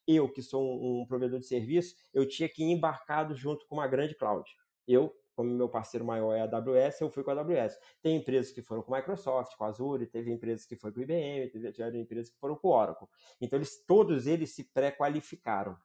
[0.06, 3.76] Eu, que sou um, um provedor de serviço, eu tinha que ir embarcado junto com
[3.76, 4.44] uma grande cloud.
[4.86, 7.78] Eu, como meu parceiro maior é a AWS, eu fui com a AWS.
[8.02, 11.00] Tem empresas que foram com a Microsoft, com a Azure, teve empresas que foram com
[11.00, 13.08] o IBM, teve empresas que foram com o Oracle.
[13.42, 15.78] Então, eles, todos eles se pré-qualificaram.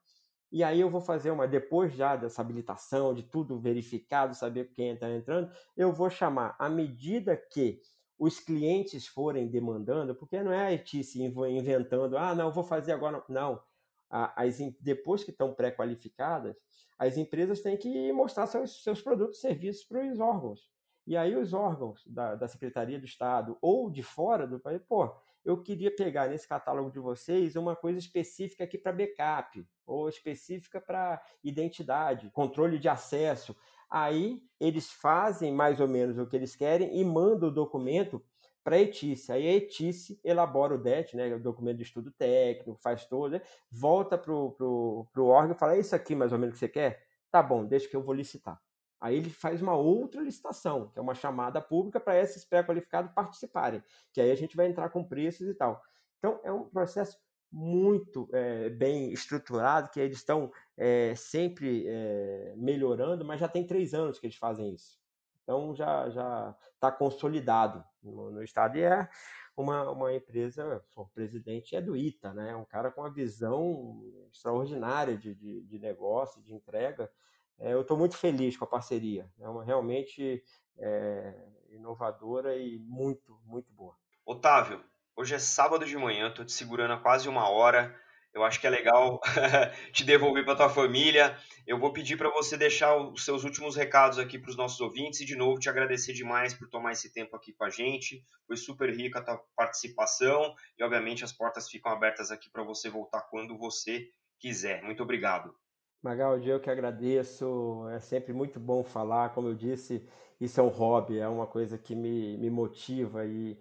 [0.51, 4.93] E aí eu vou fazer uma, depois já dessa habilitação, de tudo verificado, saber quem
[4.93, 7.83] está entrando, eu vou chamar, à medida que
[8.19, 13.23] os clientes forem demandando, porque não é a se inventando, ah, não, vou fazer agora.
[13.29, 13.63] Não.
[14.11, 16.57] As, depois que estão pré-qualificadas,
[16.99, 20.71] as empresas têm que mostrar seus, seus produtos e serviços para os órgãos.
[21.07, 25.11] E aí os órgãos da, da Secretaria do Estado ou de fora do país, pô,
[25.43, 30.79] eu queria pegar nesse catálogo de vocês uma coisa específica aqui para backup, ou específica
[30.79, 33.57] para identidade, controle de acesso.
[33.89, 38.23] Aí eles fazem mais ou menos o que eles querem e mandam o documento
[38.69, 39.33] para a ETICE.
[39.33, 43.41] Aí a ETICE elabora o DET, né, o documento de estudo técnico, faz todo, né,
[43.71, 47.03] volta para o órgão e fala: é isso aqui mais ou menos que você quer?
[47.31, 48.61] Tá bom, deixa que eu vou licitar.
[49.01, 53.83] Aí ele faz uma outra licitação, que é uma chamada pública para esses pré-qualificados participarem,
[54.13, 55.81] que aí a gente vai entrar com preços e tal.
[56.19, 57.17] Então é um processo
[57.51, 63.95] muito é, bem estruturado, que eles estão é, sempre é, melhorando, mas já tem três
[63.95, 64.99] anos que eles fazem isso.
[65.43, 69.09] Então já está consolidado no, no, estado e é
[69.57, 72.55] uma, uma empresa, o presidente é do ITA, né?
[72.55, 77.11] Um cara com uma visão extraordinária de, de, de negócio, de entrega
[77.59, 79.29] é, eu estou muito feliz com a parceria.
[79.41, 80.43] É uma, realmente,
[80.79, 81.35] é,
[81.71, 83.97] inovadora e muito, muito boa.
[84.25, 84.83] Otávio,
[85.17, 87.99] hoje é sábado de manhã, estou te segurando há quase uma hora.
[88.39, 89.21] Eu acho que é legal
[89.93, 91.37] te devolver para tua família.
[91.67, 95.21] Eu vou pedir para você deixar os seus últimos recados aqui para os nossos ouvintes
[95.21, 98.23] e de novo te agradecer demais por tomar esse tempo aqui com a gente.
[98.47, 102.89] Foi super rica a tua participação e obviamente as portas ficam abertas aqui para você
[102.89, 104.07] voltar quando você
[104.39, 104.83] quiser.
[104.85, 105.53] Muito obrigado.
[106.01, 107.89] Magal, eu que agradeço.
[107.91, 109.31] É sempre muito bom falar.
[109.31, 110.07] Como eu disse,
[110.41, 113.59] isso é um hobby, é uma coisa que me, me motiva e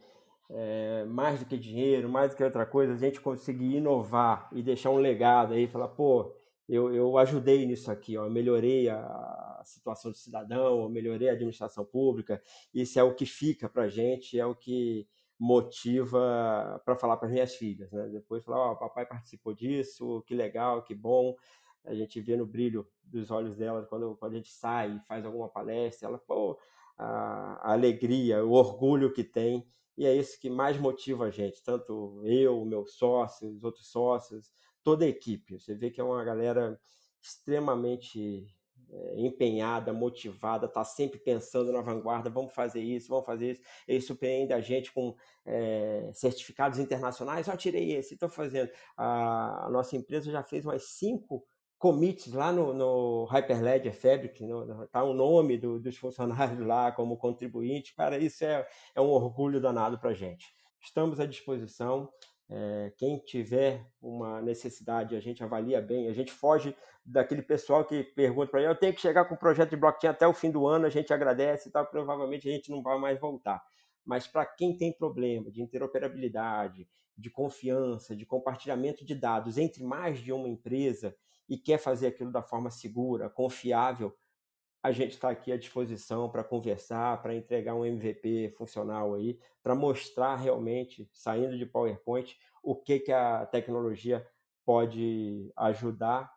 [0.49, 4.61] é, mais do que dinheiro, mais do que outra coisa, a gente conseguir inovar e
[4.63, 6.33] deixar um legado aí, falar, pô,
[6.67, 11.33] eu, eu ajudei nisso aqui, ó, eu melhorei a situação do cidadão, eu melhorei a
[11.33, 12.41] administração pública,
[12.73, 15.07] isso é o que fica para a gente, é o que
[15.39, 18.07] motiva para falar para as minhas filhas, né?
[18.09, 21.35] Depois falar, ó, oh, papai participou disso, que legal, que bom,
[21.85, 25.25] a gente vê no brilho dos olhos dela quando, quando a gente sai e faz
[25.25, 26.59] alguma palestra, ela, pô,
[26.97, 29.65] a, a alegria, o orgulho que tem
[29.97, 34.51] e é isso que mais motiva a gente, tanto eu, meus sócios, outros sócios,
[34.83, 35.59] toda a equipe.
[35.59, 36.79] Você vê que é uma galera
[37.21, 38.47] extremamente
[38.89, 43.61] é, empenhada, motivada, está sempre pensando na vanguarda, vamos fazer isso, vamos fazer isso.
[43.87, 48.71] Eles surpreendem a gente com é, certificados internacionais, eu tirei esse, estou fazendo.
[48.95, 51.45] A, a, nossa empresa já fez umas cinco
[51.77, 54.43] commits lá no, no Hyperledger Fabric,
[54.83, 57.95] está o nome do, dos funcionários lá como contribuinte.
[57.95, 60.45] Cara, isso é, é um orgulho danado para gente.
[60.81, 62.09] Estamos à disposição.
[62.49, 66.73] É, quem tiver uma necessidade, a gente avalia bem, a gente foge
[67.05, 70.11] daquele pessoal que pergunta para mim, eu tenho que chegar com o projeto de blockchain
[70.11, 72.97] até o fim do ano, a gente agradece e tal, provavelmente a gente não vai
[72.97, 73.61] mais voltar.
[74.05, 80.19] Mas para quem tem problema de interoperabilidade, de confiança, de compartilhamento de dados entre mais
[80.19, 81.13] de uma empresa,
[81.47, 84.15] e quer fazer aquilo da forma segura, confiável,
[84.83, 89.75] a gente está aqui à disposição para conversar, para entregar um MVP funcional aí, para
[89.75, 94.25] mostrar realmente, saindo de PowerPoint, o que, que a tecnologia
[94.65, 96.31] pode ajudar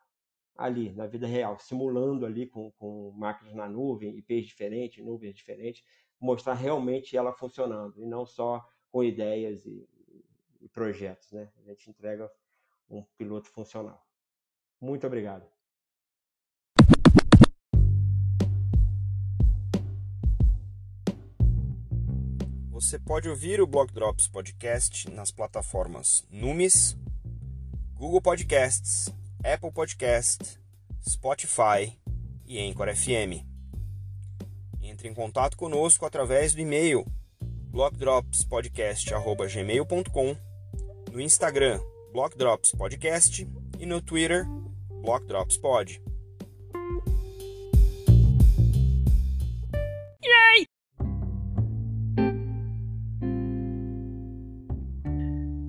[0.57, 5.85] ali, na vida real, simulando ali com, com máquinas na nuvem, IPs diferentes, nuvens diferentes,
[6.21, 9.89] mostrar realmente ela funcionando, e não só com ideias e,
[10.61, 11.31] e projetos.
[11.33, 11.51] Né?
[11.59, 12.31] A gente entrega
[12.89, 14.10] um piloto funcional.
[14.81, 15.45] Muito obrigado.
[22.71, 26.97] Você pode ouvir o Block Drops Podcast nas plataformas Numis,
[27.95, 29.13] Google Podcasts,
[29.45, 30.59] Apple Podcast,
[31.07, 31.95] Spotify
[32.47, 33.45] e Anchor FM.
[34.81, 37.05] Entre em contato conosco através do e-mail
[37.71, 40.37] blockdropspodcast.gmail.com,
[41.13, 41.79] no Instagram
[42.13, 44.45] Block Drops Podcast e no Twitter
[45.03, 46.10] Block Drops Pod.